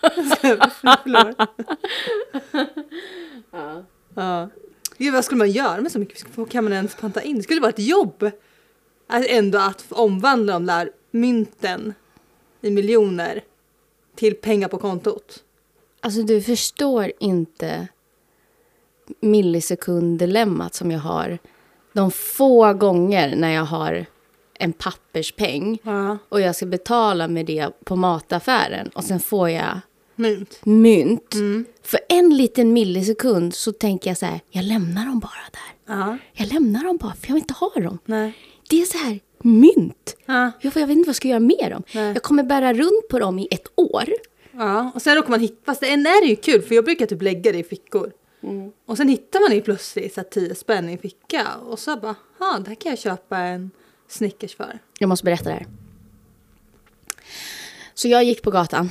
Ja. 4.15 4.49
Gud, 4.97 5.13
vad 5.13 5.25
skulle 5.25 5.37
man 5.37 5.51
göra 5.51 5.81
med 5.81 5.91
så 5.91 5.99
mycket? 5.99 6.25
Vad 6.35 6.51
kan 6.51 6.63
man 6.63 6.73
ens 6.73 6.95
panta 6.95 7.21
in? 7.21 7.37
Det 7.37 7.43
skulle 7.43 7.61
vara 7.61 7.69
ett 7.69 7.79
jobb. 7.79 8.31
Att 9.07 9.25
ändå 9.27 9.59
att 9.59 9.85
omvandla 9.89 10.53
de 10.53 10.65
där 10.65 10.89
mynten 11.11 11.93
i 12.61 12.71
miljoner 12.71 13.43
till 14.15 14.35
pengar 14.35 14.67
på 14.67 14.77
kontot. 14.77 15.41
Alltså 16.05 16.21
du 16.23 16.41
förstår 16.41 17.11
inte 17.19 17.87
millisekunddilemmat 19.21 20.73
som 20.75 20.91
jag 20.91 20.99
har 20.99 21.37
de 21.93 22.11
få 22.11 22.73
gånger 22.73 23.35
när 23.35 23.51
jag 23.51 23.65
har 23.65 24.05
en 24.59 24.73
papperspeng 24.73 25.79
Ja. 25.83 26.17
och 26.29 26.41
jag 26.41 26.55
ska 26.55 26.65
betala 26.65 27.27
med 27.27 27.45
det 27.45 27.69
på 27.85 27.95
mataffären 27.95 28.87
och 28.87 29.03
sen 29.03 29.19
får 29.19 29.49
jag 29.49 29.79
Mynt. 30.15 30.59
mynt. 30.63 31.35
För 31.83 31.99
en 32.09 32.37
liten 32.37 32.73
millisekund 32.73 33.53
så 33.53 33.71
tänker 33.71 34.09
jag 34.09 34.17
så 34.17 34.25
här, 34.25 34.39
jag 34.49 34.63
lämnar 34.65 35.05
dem 35.05 35.19
bara 35.19 35.31
där. 35.51 35.95
Ja. 35.95 36.17
Jag 36.33 36.53
lämnar 36.53 36.83
dem 36.83 36.97
bara 36.97 37.13
för 37.13 37.27
jag 37.27 37.33
vill 37.33 37.43
inte 37.43 37.53
ha 37.53 37.69
dem. 37.75 37.99
Nej. 38.05 38.33
Det 38.69 38.81
är 38.81 38.85
så 38.85 38.97
här, 38.97 39.19
mynt. 39.43 40.15
Ja. 40.25 40.51
Jag, 40.61 40.75
jag 40.75 40.87
vet 40.87 40.97
inte 40.97 41.07
vad 41.07 41.07
jag 41.07 41.15
ska 41.15 41.27
göra 41.27 41.39
med 41.39 41.67
dem. 41.71 41.83
Nej. 41.93 42.13
Jag 42.13 42.23
kommer 42.23 42.43
bära 42.43 42.73
runt 42.73 43.07
på 43.09 43.19
dem 43.19 43.39
i 43.39 43.47
ett 43.51 43.67
år. 43.75 44.03
Ja, 44.57 44.91
och 44.95 45.01
sen 45.01 45.15
råkar 45.15 45.29
man 45.29 45.39
hitta, 45.39 45.65
fast 45.65 45.83
än 45.83 46.05
är 46.05 46.21
det 46.21 46.27
ju 46.27 46.35
kul 46.35 46.61
för 46.61 46.75
jag 46.75 46.85
brukar 46.85 47.05
typ 47.05 47.21
lägga 47.21 47.51
det 47.51 47.57
i 47.57 47.63
fickor. 47.63 48.11
Och 48.85 48.97
sen 48.97 49.09
hittar 49.09 49.39
man 49.39 49.55
ju 49.55 49.61
plötsligt 49.61 50.13
så 50.13 50.21
här 50.21 50.27
10 50.29 50.55
spänn 50.55 50.89
i 50.89 50.91
en 50.91 50.97
ficka 50.97 51.47
och 51.55 51.79
så 51.79 51.97
bara, 51.97 52.15
ja 52.39 52.59
det 52.59 52.67
här 52.69 52.75
kan 52.75 52.89
jag 52.89 52.99
köpa 52.99 53.37
en 53.37 53.71
Snickers 54.07 54.55
för. 54.55 54.79
Jag 54.99 55.07
måste 55.07 55.25
berätta 55.25 55.49
det 55.49 55.55
här. 55.55 55.65
Så 57.93 58.07
jag 58.07 58.23
gick 58.23 58.41
på 58.41 58.51
gatan. 58.51 58.89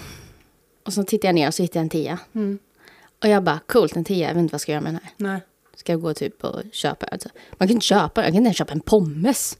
Och 0.84 0.92
så 0.92 1.04
tittade 1.04 1.28
jag 1.28 1.34
ner 1.34 1.48
och 1.48 1.54
så 1.54 1.62
hittade 1.62 1.78
jag 1.78 1.82
en 1.82 1.90
tia. 1.90 2.18
Och 3.22 3.28
jag 3.28 3.42
bara, 3.42 3.60
coolt 3.66 3.96
en 3.96 4.04
tia, 4.04 4.28
jag 4.28 4.34
vet 4.34 4.40
inte 4.40 4.52
vad 4.52 4.54
jag 4.54 4.60
ska 4.60 4.72
göra 4.72 4.82
med 4.82 4.94
den 4.94 5.00
här. 5.02 5.12
Nej. 5.16 5.40
Ska 5.76 5.92
jag 5.92 6.00
gå 6.00 6.14
typ 6.14 6.44
och 6.44 6.62
köpa? 6.72 7.06
Alltså, 7.06 7.28
man 7.52 7.68
kan 7.68 7.74
inte 7.74 7.86
köpa, 7.86 8.20
jag 8.20 8.28
kan 8.28 8.36
inte 8.36 8.46
ens 8.46 8.58
köpa 8.58 8.72
en 8.72 8.80
pommes. 8.80 9.58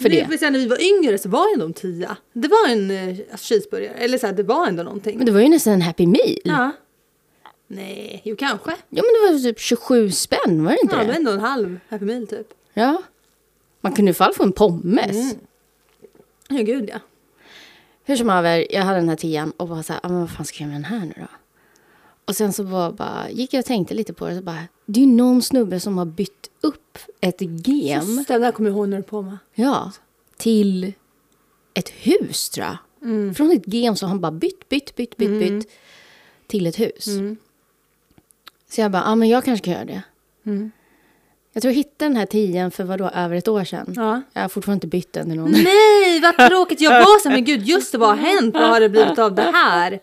För 0.00 0.08
det. 0.08 0.26
det. 0.40 0.50
när 0.50 0.58
vi 0.58 0.66
var 0.66 0.82
yngre 0.82 1.18
så 1.18 1.28
var 1.28 1.48
ju 1.48 1.52
ändå 1.52 1.66
en 1.66 1.72
tia. 1.72 2.16
Det 2.32 2.48
var 2.48 2.68
en 2.68 2.90
eh, 2.90 3.16
cheeseburgare, 3.36 3.94
eller 3.94 4.18
så 4.18 4.26
här, 4.26 4.32
det 4.34 4.42
var 4.42 4.66
ändå 4.66 4.82
någonting. 4.82 5.16
Men 5.16 5.26
det 5.26 5.32
var 5.32 5.40
ju 5.40 5.48
nästan 5.48 5.72
en 5.72 5.82
Happy 5.82 6.06
Meal. 6.06 6.38
Ja, 6.44 6.52
Ja. 6.52 6.72
Nej, 7.70 8.20
jo 8.24 8.36
kanske. 8.36 8.70
men 8.88 8.96
det 8.96 9.32
var 9.32 9.38
typ 9.38 9.60
27 9.60 10.10
spänn, 10.10 10.64
var 10.64 10.72
det 10.72 10.78
inte 10.82 10.94
Ja, 10.94 11.00
det 11.00 11.06
var 11.06 11.12
det? 11.12 11.18
ändå 11.18 11.30
en 11.30 11.40
halv 11.40 11.80
Happy 11.88 12.04
Meal 12.04 12.26
typ. 12.26 12.46
Ja. 12.74 13.02
Man 13.80 13.92
kunde 13.92 14.08
i 14.08 14.12
alla 14.12 14.14
fall 14.14 14.34
få 14.34 14.42
en 14.42 14.52
pommes. 14.52 15.16
Mm. 15.16 15.36
Ja, 16.48 16.56
gud 16.62 16.90
ja. 16.92 16.98
Hur 18.04 18.16
som 18.16 18.28
haver, 18.28 18.66
jag 18.74 18.82
hade 18.82 18.98
den 18.98 19.08
här 19.08 19.16
tian 19.16 19.52
och 19.56 19.68
bara 19.68 19.82
så 19.82 19.92
här, 19.92 20.00
ah, 20.02 20.08
men 20.08 20.20
vad 20.20 20.30
fan 20.30 20.44
ska 20.46 20.64
jag 20.64 20.70
göra 20.70 20.80
med 20.80 20.90
den 20.90 20.98
här 21.00 21.06
nu 21.06 21.14
då? 21.16 21.37
Och 22.28 22.36
sen 22.36 22.52
så 22.52 22.62
var 22.62 22.92
bara, 22.92 23.30
gick 23.30 23.54
jag 23.54 23.60
och 23.60 23.66
tänkte 23.66 23.94
lite 23.94 24.12
på 24.12 24.28
det 24.28 24.36
så 24.36 24.42
bara, 24.42 24.68
det 24.86 25.00
är 25.00 25.04
ju 25.04 25.12
någon 25.12 25.42
snubbe 25.42 25.80
som 25.80 25.98
har 25.98 26.04
bytt 26.04 26.50
upp 26.60 26.98
ett 27.20 27.40
gem, 27.40 28.16
Just 28.16 28.28
det, 28.28 28.38
där 28.38 28.52
kommer 28.52 28.70
ihåg 28.70 28.88
när 28.88 29.02
på 29.02 29.22
med. 29.22 29.38
ja, 29.54 29.92
till 30.36 30.92
ett 31.74 31.88
hus 31.88 32.50
tror 32.50 32.66
jag. 32.66 32.76
Mm. 33.02 33.34
Från 33.34 33.50
ett 33.50 33.74
gem 33.74 33.96
så 33.96 34.06
har 34.06 34.08
han 34.08 34.20
bara 34.20 34.32
bytt, 34.32 34.68
bytt, 34.68 34.96
bytt, 34.96 35.16
bytt, 35.16 35.40
bytt 35.40 35.70
till 36.46 36.66
ett 36.66 36.80
hus. 36.80 37.06
Mm. 37.06 37.36
Så 38.70 38.80
jag 38.80 38.90
bara, 38.90 39.02
ja 39.02 39.08
ah, 39.08 39.14
men 39.14 39.28
jag 39.28 39.44
kanske 39.44 39.64
kan 39.64 39.74
göra 39.74 39.84
det. 39.84 40.02
Mm. 40.44 40.70
Jag 41.52 41.62
tror 41.62 41.70
jag 41.72 41.76
hittade 41.76 42.08
den 42.10 42.16
här 42.16 42.26
tian 42.26 42.70
för 42.70 42.84
vadå, 42.84 43.10
över 43.14 43.36
ett 43.36 43.48
år 43.48 43.64
sedan. 43.64 43.92
Ja. 43.96 44.22
Jag 44.32 44.42
har 44.42 44.48
fortfarande 44.48 44.76
inte 44.76 44.86
bytt 44.86 45.12
den 45.12 45.26
till 45.28 45.36
någon. 45.38 45.50
Nej, 45.50 46.20
vad 46.20 46.48
tråkigt. 46.48 46.80
Jag 46.80 46.90
var 46.90 47.18
så 47.18 47.30
men 47.30 47.44
gud, 47.44 47.62
just 47.62 47.92
det, 47.92 47.98
vad 47.98 48.08
har 48.08 48.16
hänt? 48.16 48.54
Vad 48.54 48.68
har 48.68 48.80
det 48.80 48.88
blivit 48.88 49.18
av 49.18 49.34
det 49.34 49.42
här? 49.42 50.00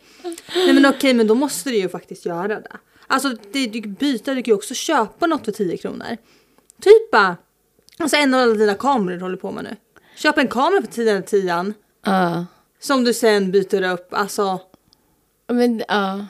Nej, 0.56 0.74
men 0.74 0.86
okej, 0.86 1.14
men 1.14 1.28
då 1.28 1.36
måste 1.36 1.70
du 1.70 1.76
ju 1.78 1.90
faktiskt 1.90 2.26
göra 2.26 2.48
det. 2.48 2.72
Alltså, 3.08 3.30
det, 3.52 3.68
du 3.68 3.82
byta, 3.82 4.34
du 4.34 4.44
kan 4.44 4.52
ju 4.52 4.56
också 4.56 4.74
köpa 4.74 5.28
något 5.28 5.46
för 5.46 5.52
10 5.52 5.78
kronor. 5.78 6.18
Typ 6.82 7.12
bara, 7.12 7.38
alltså 7.98 8.18
en 8.18 8.34
av 8.34 8.42
alla 8.42 8.54
dina 8.54 8.74
kameror 8.74 9.18
du 9.18 9.22
håller 9.24 9.38
på 9.38 9.52
med 9.52 9.64
nu. 9.64 9.76
Köp 10.16 10.38
en 10.38 10.48
kamera 10.48 10.82
för 10.82 10.92
10 10.92 11.22
tian 11.22 11.74
Ja. 12.06 12.46
som 12.80 13.04
du 13.04 13.14
sen 13.14 13.52
byter 13.52 13.92
upp. 13.92 14.14
Alltså, 14.14 14.60
Men 15.48 15.84
ja. 15.88 16.26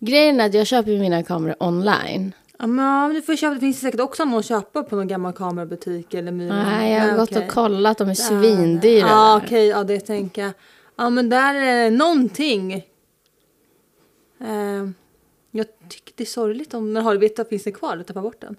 Grejen 0.00 0.40
är 0.40 0.46
att 0.46 0.54
jag 0.54 0.66
köper 0.66 0.98
mina 0.98 1.22
kameror 1.22 1.56
online. 1.60 2.32
Ja, 2.58 2.66
men 2.66 3.14
du 3.14 3.22
får 3.22 3.36
köpa, 3.36 3.54
det 3.54 3.60
finns 3.60 3.80
säkert 3.80 4.00
också 4.00 4.24
någon 4.24 4.38
att 4.38 4.46
köpa 4.46 4.82
på 4.82 4.96
någon 4.96 5.08
gammal 5.08 5.32
kamerabutik 5.32 6.14
eller 6.14 6.32
Myra. 6.32 6.62
Nej, 6.62 6.92
jag 6.92 7.00
har 7.00 7.18
gått 7.18 7.30
okej. 7.30 7.46
och 7.46 7.52
kollat. 7.52 7.98
De 7.98 8.08
är 8.08 8.14
svindyra. 8.14 9.08
Ja, 9.08 9.40
okej, 9.44 9.66
ja 9.66 9.84
det 9.84 10.00
tänker 10.00 10.42
jag. 10.42 10.52
Ja, 10.96 11.10
men 11.10 11.28
där 11.28 11.54
är 11.54 11.84
det 11.84 11.96
någonting. 11.96 12.72
Eh, 14.40 14.88
jag 15.50 15.66
tycker 15.88 16.12
det 16.16 16.22
är 16.22 16.26
sorgligt 16.26 16.74
om, 16.74 16.92
men 16.92 17.04
har 17.04 17.12
du 17.12 17.18
vetat, 17.18 17.48
finns 17.48 17.64
det 17.64 17.72
kvar? 17.72 17.96
Du 17.96 18.02
tappar 18.02 18.22
bort 18.22 18.40
den? 18.40 18.56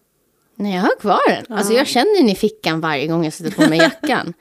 Nej, 0.55 0.75
jag 0.75 0.81
har 0.81 0.99
kvar 0.99 1.29
den. 1.29 1.57
Alltså, 1.57 1.73
jag 1.73 1.87
känner 1.87 2.17
den 2.21 2.29
i 2.29 2.35
fickan 2.35 2.81
varje 2.81 3.07
gång 3.07 3.23
jag 3.23 3.33
sätter 3.33 3.51
på 3.51 3.69
mig 3.69 3.77
jackan. 4.01 4.33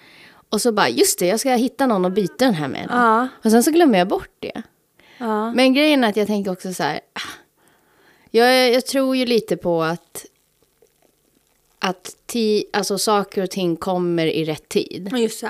och 0.49 0.61
så 0.61 0.73
bara, 0.73 0.89
just 0.89 1.19
det, 1.19 1.27
jag 1.27 1.41
ska 1.41 1.51
hitta 1.51 1.87
någon 1.87 2.05
och 2.05 2.13
byta 2.13 2.45
den 2.45 2.55
här 2.55 2.69
med. 2.69 2.87
Ja. 2.91 3.29
Och 3.45 3.51
sen 3.51 3.63
så 3.63 3.71
glömmer 3.71 3.99
jag 3.99 4.09
bort 4.09 4.31
det. 4.41 4.63
Ja. 5.19 5.53
Men 5.53 5.75
grejen 5.75 6.05
är 6.05 6.09
att 6.09 6.17
jag 6.17 6.27
tänker 6.27 6.53
också 6.53 6.73
så 6.75 6.83
här. 6.83 7.01
ah, 7.13 7.21
Jag, 8.39 8.73
jag 8.75 8.87
tror 8.87 9.17
ju 9.17 9.27
lite 9.27 9.57
på 9.57 9.83
att, 9.83 10.27
att 11.79 12.17
ti, 12.27 12.65
alltså, 12.73 12.99
saker 12.99 13.43
och 13.43 13.51
ting 13.51 13.77
kommer 13.77 14.27
i 14.27 14.45
rätt 14.45 14.69
tid. 14.69 15.09
Ja, 15.13 15.19
just 15.19 15.41
det. 15.41 15.47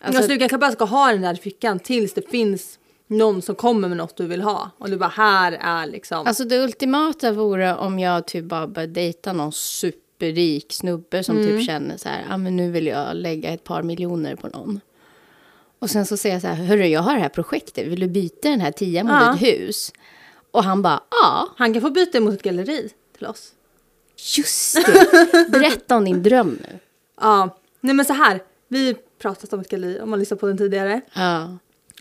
Alltså- 0.00 0.18
Alltså, 0.18 0.32
du 0.32 0.38
kanske 0.38 0.58
bara 0.58 0.72
ska 0.72 0.84
ha 0.84 1.12
den 1.12 1.22
där 1.22 1.34
fickan 1.34 1.78
tills 1.78 2.14
det 2.14 2.30
finns 2.30 2.78
någon 3.06 3.42
som 3.42 3.54
kommer 3.54 3.88
med 3.88 3.96
något 3.96 4.16
du 4.16 4.26
vill 4.26 4.40
ha. 4.42 4.70
Och 4.78 4.90
du 4.90 4.96
bara, 4.96 5.08
här 5.08 5.52
är 5.60 5.86
liksom. 5.86 6.26
Alltså 6.26 6.44
det 6.44 6.58
ultimata 6.64 7.32
vore 7.32 7.74
om 7.76 7.98
jag 7.98 8.26
typ 8.26 8.44
bara 8.44 8.66
började 8.66 8.92
dejta 8.92 9.32
någon 9.32 9.52
superrik 9.52 10.72
snubbe 10.72 11.24
som 11.24 11.36
Mm. 11.38 11.48
typ 11.48 11.66
känner 11.66 11.96
så 11.96 12.08
här, 12.08 12.24
ah, 12.30 12.36
men 12.36 12.56
nu 12.56 12.70
vill 12.70 12.86
jag 12.86 13.16
lägga 13.16 13.50
ett 13.50 13.64
par 13.64 13.82
miljoner 13.82 14.36
på 14.36 14.48
någon. 14.48 14.80
Och 15.78 15.90
sen 15.90 16.06
så 16.06 16.16
säger 16.16 16.34
jag 16.34 16.42
så 16.42 16.48
här, 16.48 16.54
hörru 16.64 16.86
jag 16.86 17.00
har 17.00 17.14
det 17.14 17.20
här 17.20 17.28
projektet, 17.28 17.86
vill 17.86 18.00
du 18.00 18.08
byta 18.08 18.48
den 18.48 18.60
här 18.60 18.72
tian 18.72 19.06
mot 19.06 19.14
Ja. 19.14 19.34
ett 19.34 19.42
hus? 19.42 19.92
Och 20.56 20.64
han 20.64 20.82
bara, 20.82 21.00
ja, 21.10 21.48
Han 21.56 21.72
kan 21.72 21.82
få 21.82 21.90
byta 21.90 22.20
mot 22.20 22.34
ett 22.34 22.42
galleri 22.42 22.90
till 23.16 23.26
oss. 23.26 23.52
just 24.36 24.86
det. 24.86 25.50
Berätta 25.50 25.96
om 25.96 26.04
din 26.04 26.22
dröm 26.22 26.58
nu. 26.62 26.78
Ja, 27.20 27.58
nej 27.80 27.94
men 27.94 28.04
så 28.04 28.12
här. 28.12 28.42
Vi 28.68 28.94
pratat 29.18 29.52
om 29.52 29.60
ett 29.60 29.68
galleri 29.68 30.00
om 30.00 30.10
man 30.10 30.18
lyssnar 30.18 30.38
på 30.38 30.46
den 30.46 30.58
tidigare. 30.58 31.00
Ja. 31.12 31.56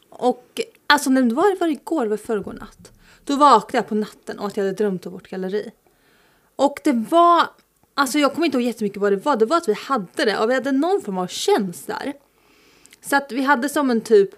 Och 0.10 0.62
alltså 0.88 1.10
när 1.10 1.22
det 1.22 1.36
var, 1.36 1.60
var 1.60 1.68
igår, 1.68 2.06
var 2.06 2.18
förrgår 2.18 2.54
natt. 2.54 2.92
Då 3.24 3.36
vaknade 3.36 3.78
jag 3.78 3.88
på 3.88 3.96
natten 3.96 4.40
och 4.40 4.48
att 4.48 4.58
jag 4.58 4.64
hade 4.64 4.76
drömt 4.76 5.06
om 5.06 5.14
vårt 5.14 5.30
galleri. 5.30 5.72
Och 6.56 6.80
det 6.84 7.06
var, 7.10 7.48
alltså 7.94 8.20
jag 8.20 8.34
kommer 8.34 8.46
inte 8.46 8.58
ihåg 8.58 8.68
jättemycket 8.68 9.02
vad 9.02 9.12
det 9.12 9.18
var. 9.18 9.36
Det 9.36 9.46
var 9.46 9.58
att 9.58 9.68
vi 9.68 9.74
hade 9.74 10.26
det 10.26 10.38
och 10.38 10.50
vi 10.50 10.54
hade 10.54 10.72
någon 10.72 11.02
form 11.02 11.18
av 11.18 11.28
tjänst 11.28 11.88
där. 11.88 12.14
Så 13.02 13.16
att 13.16 13.32
vi 13.32 13.42
hade 13.42 13.70
som 13.70 13.90
en 13.90 14.02
typ 14.02 14.30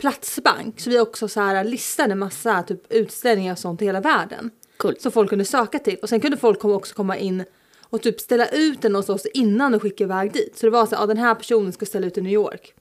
platsbank. 0.00 0.80
Så 0.80 0.90
vi 0.90 1.00
också 1.00 1.28
så 1.28 1.40
här 1.40 1.64
listade 1.64 2.14
massa 2.14 2.62
typ 2.62 2.92
utställningar 2.92 3.52
och 3.52 3.58
sånt 3.58 3.82
i 3.82 3.84
hela 3.84 4.00
världen. 4.00 4.50
Coolt. 4.76 5.00
Som 5.00 5.12
folk 5.12 5.28
kunde 5.28 5.44
söka 5.44 5.78
till. 5.78 5.96
Och 6.02 6.08
sen 6.08 6.20
kunde 6.20 6.36
folk 6.36 6.64
också 6.64 6.94
komma 6.94 7.16
in 7.16 7.44
och 7.80 8.02
typ 8.02 8.20
ställa 8.20 8.48
ut 8.48 8.82
den 8.82 8.94
hos 8.94 9.08
oss 9.08 9.26
innan 9.26 9.74
och 9.74 9.82
skicka 9.82 10.04
iväg 10.04 10.32
dit. 10.32 10.58
Så 10.58 10.66
det 10.66 10.70
var 10.70 10.86
så 10.86 10.94
att 10.94 11.00
ja, 11.00 11.06
den 11.06 11.16
här 11.16 11.34
personen 11.34 11.72
ska 11.72 11.86
ställa 11.86 12.06
ut 12.06 12.18
i 12.18 12.20
New 12.20 12.32
York. 12.32 12.74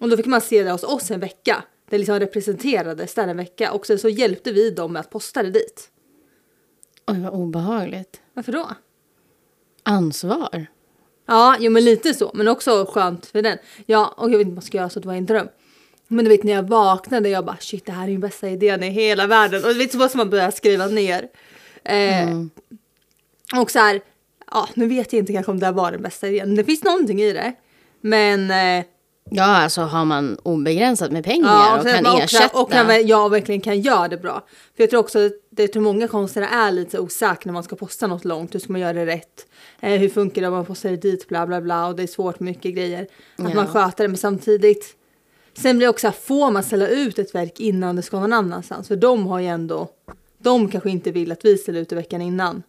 Och 0.00 0.08
då 0.08 0.16
fick 0.16 0.26
man 0.26 0.40
se 0.40 0.62
det 0.62 0.70
hos 0.70 0.84
oss 0.84 1.10
en 1.10 1.20
vecka. 1.20 1.64
Det 1.90 1.98
liksom 1.98 2.18
representerades 2.18 3.14
där 3.14 3.28
en 3.28 3.36
vecka. 3.36 3.72
Och 3.72 3.86
sen 3.86 3.98
så 3.98 4.08
hjälpte 4.08 4.52
vi 4.52 4.70
dem 4.70 4.92
med 4.92 5.00
att 5.00 5.10
posta 5.10 5.42
det 5.42 5.50
dit. 5.50 5.90
Oj 7.06 7.20
vad 7.20 7.32
obehagligt. 7.32 8.20
Varför 8.34 8.52
då? 8.52 8.68
Ansvar. 9.82 10.66
Ja, 11.26 11.56
jo 11.60 11.70
men 11.72 11.84
lite 11.84 12.14
så. 12.14 12.30
Men 12.34 12.48
också 12.48 12.86
skönt 12.90 13.26
för 13.26 13.42
den. 13.42 13.58
Ja, 13.86 14.14
och 14.16 14.30
jag 14.30 14.38
vet 14.38 14.40
inte 14.40 14.50
vad 14.50 14.54
man 14.54 14.62
ska 14.62 14.76
göra 14.76 14.90
så 14.90 15.00
det 15.00 15.08
var 15.08 15.14
en 15.14 15.26
dröm. 15.26 15.48
Men 16.08 16.24
du 16.24 16.28
vet 16.30 16.42
när 16.44 16.52
jag 16.52 16.62
vaknade 16.68 17.28
jag 17.28 17.44
bara 17.44 17.56
shit 17.60 17.86
det 17.86 17.92
här 17.92 18.04
är 18.08 18.10
den 18.12 18.20
bästa 18.20 18.48
idén 18.48 18.82
i 18.82 18.90
hela 18.90 19.26
världen. 19.26 19.64
Och 19.64 19.68
du 19.70 19.78
vet 19.78 19.92
så 19.92 19.98
måste 19.98 20.16
man 20.16 20.30
börja 20.30 20.50
skriva 20.52 20.86
ner. 20.86 21.28
Eh, 21.84 22.28
Och 23.60 23.70
så 23.70 23.78
här, 23.78 24.00
ja 24.50 24.68
nu 24.74 24.86
vet 24.88 25.12
jag 25.12 25.20
inte 25.20 25.32
kanske 25.32 25.52
om 25.52 25.58
det 25.60 25.66
här 25.66 25.72
var 25.72 25.92
den 25.92 26.02
bästa 26.02 26.28
idén. 26.28 26.54
Det 26.54 26.64
finns 26.64 26.84
någonting 26.84 27.20
i 27.22 27.32
det. 27.32 27.52
Men 28.00 28.50
eh, 28.50 28.84
Ja, 29.30 29.44
alltså 29.44 29.80
har 29.80 30.04
man 30.04 30.38
obegränsat 30.42 31.12
med 31.12 31.24
pengar 31.24 31.48
Ja, 31.48 31.76
och 31.76 31.82
sen- 31.82 32.04
kan 32.04 32.14
och, 32.14 32.20
ersätta. 32.20 32.58
och 32.60 32.72
kan, 32.72 32.86
väl- 32.86 33.08
ja, 33.08 33.28
verkligen 33.28 33.60
kan 33.60 33.80
göra 33.80 34.08
det 34.08 34.16
bra. 34.16 34.44
För 34.76 34.82
jag 34.82 34.90
tror 34.90 35.00
också 35.00 35.26
att 35.26 35.32
det 35.50 35.62
jag 35.62 35.72
tror 35.72 35.82
många 35.82 36.08
konstnärer 36.08 36.46
är 36.46 36.72
lite 36.72 36.98
osäkra 36.98 37.38
när 37.44 37.52
man 37.52 37.62
ska 37.62 37.76
posta 37.76 38.06
något 38.06 38.24
långt. 38.24 38.54
Hur 38.54 38.60
ska 38.60 38.72
man 38.72 38.80
göra 38.80 38.92
det 38.92 39.06
rätt? 39.06 39.46
Eh, 39.80 39.92
hur 40.00 40.08
funkar 40.08 40.42
det 40.42 40.48
om 40.48 40.54
man 40.54 40.64
postar 40.66 40.90
det 40.90 40.96
dit? 40.96 41.28
Bla 41.28 41.46
bla 41.46 41.60
bla. 41.60 41.86
Och 41.86 41.96
det 41.96 42.02
är 42.02 42.06
svårt, 42.06 42.40
mycket 42.40 42.74
grejer. 42.74 43.02
Att 43.02 43.08
Ja. 43.48 43.54
man 43.54 43.66
sköter 43.66 44.04
det. 44.04 44.08
Men 44.08 44.16
samtidigt 44.16 44.94
Sen 45.58 45.76
blir 45.76 45.86
det 45.86 45.90
också, 45.90 46.12
får 46.12 46.50
man 46.50 46.62
ställa 46.62 46.88
ut 46.88 47.18
ett 47.18 47.34
verk 47.34 47.60
innan 47.60 47.96
det 47.96 48.02
ska 48.02 48.20
någon 48.20 48.32
annanstans? 48.32 48.88
För 48.88 48.96
de 48.96 49.26
har 49.26 49.38
ju 49.38 49.46
ändå, 49.46 49.88
de 50.38 50.70
kanske 50.70 50.90
inte 50.90 51.10
vill 51.10 51.32
att 51.32 51.44
vi 51.44 51.58
ställer 51.58 51.80
ut 51.80 51.88
det 51.88 51.96
veckan 51.96 52.22
innan. 52.22 52.62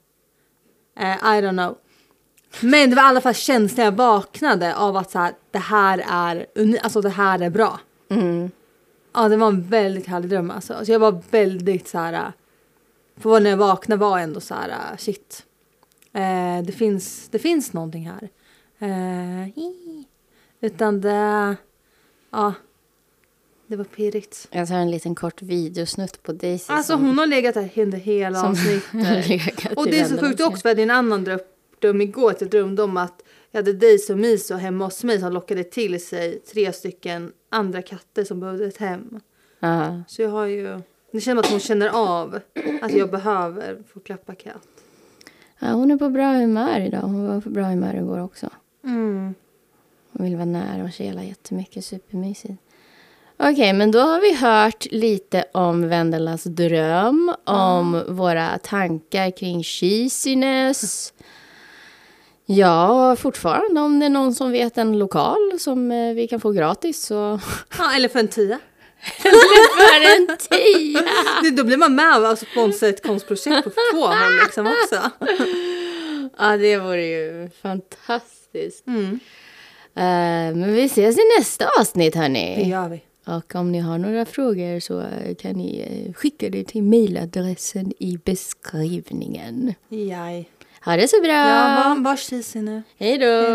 Eh, 0.99 1.13
I 1.13 1.41
don't 1.41 1.51
know. 1.51 1.77
Men 2.61 2.89
det 2.89 2.95
var 2.95 3.03
i 3.03 3.05
alla 3.05 3.21
fall 3.21 3.33
känslan 3.33 3.85
jag 3.85 3.91
vaknade 3.91 4.75
av 4.75 4.97
att 4.97 5.11
så 5.11 5.19
här, 5.19 5.33
det 5.51 5.59
här 5.59 6.03
är, 6.09 6.47
alltså 6.81 7.01
det 7.01 7.09
här 7.09 7.39
är 7.39 7.49
bra. 7.49 7.79
Mm. 8.09 8.51
Ja, 9.13 9.29
det 9.29 9.37
var 9.37 9.47
en 9.47 9.63
väldigt 9.63 10.07
härlig 10.07 10.29
dröm 10.29 10.51
alltså. 10.51 10.73
alltså 10.73 10.91
jag 10.91 10.99
var 10.99 11.21
väldigt 11.31 11.87
så 11.87 11.97
här, 11.97 12.31
för 13.17 13.39
när 13.39 13.49
jag 13.49 13.57
vaknade 13.57 13.99
var 13.99 14.17
jag 14.17 14.23
ändå 14.23 14.39
så 14.39 14.53
här, 14.53 14.97
shit. 14.97 15.45
Eh, 16.13 16.63
det, 16.63 16.71
finns, 16.71 17.29
det 17.29 17.39
finns 17.39 17.73
någonting 17.73 18.11
här. 18.11 18.29
Eh, 18.79 19.49
utan 20.61 21.01
det, 21.01 21.55
ja, 22.31 22.53
det 23.69 23.75
var 23.75 23.83
pirrigt. 23.83 24.47
Jag 24.51 24.67
tar 24.67 24.75
en 24.75 24.91
liten 24.91 25.15
kort 25.15 25.41
videosnutt 25.41 26.23
på 26.23 26.31
Daisy. 26.31 26.73
Alltså 26.73 26.93
som, 26.93 27.05
hon 27.05 27.17
har 27.17 27.27
legat 27.27 27.53
där 27.53 27.71
under 27.75 27.97
hela 27.97 28.47
avsnittet. 28.47 29.71
Och 29.77 29.85
det 29.85 29.99
är 29.99 30.05
så 30.05 30.17
sjukt 30.17 30.41
också 30.41 30.61
för 30.61 30.75
det 30.75 30.81
är 30.81 30.83
en 30.83 30.89
annan 30.89 31.23
dröm, 31.81 32.01
igår 32.01 32.31
att 32.31 32.41
jag 32.41 32.49
drömde 32.49 32.83
om 32.83 32.97
att 32.97 33.23
jag 33.51 33.57
hade 33.57 33.73
Daisy 33.73 34.13
och 34.13 34.19
Miso 34.19 34.55
hemma 34.55 34.85
hos 34.85 35.03
mig 35.03 35.19
som 35.19 35.33
lockade 35.33 35.63
till 35.63 36.05
sig 36.05 36.39
tre 36.39 36.73
stycken 36.73 37.31
andra 37.49 37.81
katter 37.81 38.23
som 38.23 38.39
behövde 38.39 38.65
ett 38.65 38.77
hem. 38.77 39.19
Ja. 39.59 40.01
Så 40.07 40.21
jag 40.21 40.29
har 40.29 40.45
ju, 40.45 40.81
det 41.11 41.21
känns 41.21 41.39
att 41.39 41.51
hon 41.51 41.59
känner 41.59 41.89
av 41.89 42.39
att 42.81 42.93
jag 42.93 43.11
behöver 43.11 43.83
få 43.93 43.99
klappa 43.99 44.35
katt. 44.35 44.67
ja, 45.59 45.71
hon 45.71 45.91
är 45.91 45.97
på 45.97 46.09
bra 46.09 46.33
humör 46.33 46.79
idag. 46.79 47.01
Hon 47.01 47.27
var 47.27 47.41
på 47.41 47.49
bra 47.49 47.63
humör 47.63 47.95
igår 47.95 48.19
också. 48.19 48.49
Mm. 48.83 49.33
Hon 50.11 50.25
vill 50.25 50.35
vara 50.35 50.45
nära 50.45 50.83
och 50.83 50.91
kela 50.91 51.23
jättemycket. 51.23 51.85
Supermysigt. 51.85 52.53
Okej, 53.39 53.73
men 53.73 53.91
då 53.91 53.99
har 53.99 54.21
vi 54.21 54.33
hört 54.35 54.85
lite 54.91 55.45
om 55.51 55.89
Vendelas 55.89 56.43
dröm, 56.43 57.33
om 57.45 58.03
våra 58.07 58.57
tankar 58.57 59.37
kring 59.37 59.63
cheesiness. 59.63 61.13
Ja, 62.45 63.15
fortfarande 63.19 63.81
om 63.81 63.99
det 63.99 64.05
är 64.05 64.09
någon 64.09 64.33
som 64.35 64.51
vet 64.51 64.77
en 64.77 64.99
lokal 64.99 65.59
som 65.59 65.91
eh, 65.91 66.13
vi 66.13 66.27
kan 66.27 66.39
få 66.39 66.51
gratis 66.51 67.05
så... 67.05 67.39
Ja, 67.77 67.91
eller 67.95 68.09
för 68.09 68.19
en 68.19 68.27
tia. 68.27 68.59
För 69.21 69.29
en 70.19 70.37
tia! 70.37 71.01
Det- 71.43 71.49
Då 71.51 71.63
blir 71.63 71.77
man 71.77 71.95
med 71.95 72.31
och 72.31 72.37
sponsrar 72.37 72.89
ett 72.89 73.03
konstprojekt 73.03 73.63
på 73.63 73.69
två 73.93 74.05
håll 74.07 74.35
liksom 74.43 74.67
också. 74.67 75.09
Ja, 76.37 76.57
det 76.57 76.77
vore 76.77 77.05
ju 77.05 77.49
fantastiskt. 77.61 78.87
Mm. 78.87 79.19
Eh, 79.95 80.55
men 80.57 80.73
vi 80.73 80.83
ses 80.83 81.17
i 81.17 81.21
nästa 81.39 81.65
avsnitt, 81.79 82.13
Det 82.13 82.19
hörni. 82.19 82.69
gör 82.69 82.89
vi. 82.89 83.01
Och 83.37 83.55
om 83.55 83.71
ni 83.71 83.79
har 83.79 83.97
några 83.97 84.25
frågor 84.25 84.79
så 84.79 85.03
kan 85.41 85.55
ni 85.55 85.79
eh, 85.79 86.13
skicka 86.13 86.49
det 86.49 86.63
till 86.63 86.83
mejladressen 86.83 87.93
i 87.99 88.19
beskrivningen. 88.25 89.73
Jaj. 89.89 90.49
Ha 90.85 90.95
det 90.95 91.07
så 91.07 91.21
bra! 91.21 91.31
Ja, 91.31 91.83
var, 91.87 92.03
var 92.03 92.61
nu. 92.61 92.83
Hej 92.97 93.17
då! 93.17 93.45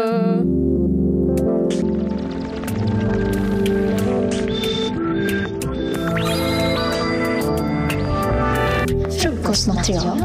Frukostmaterial 9.23 10.25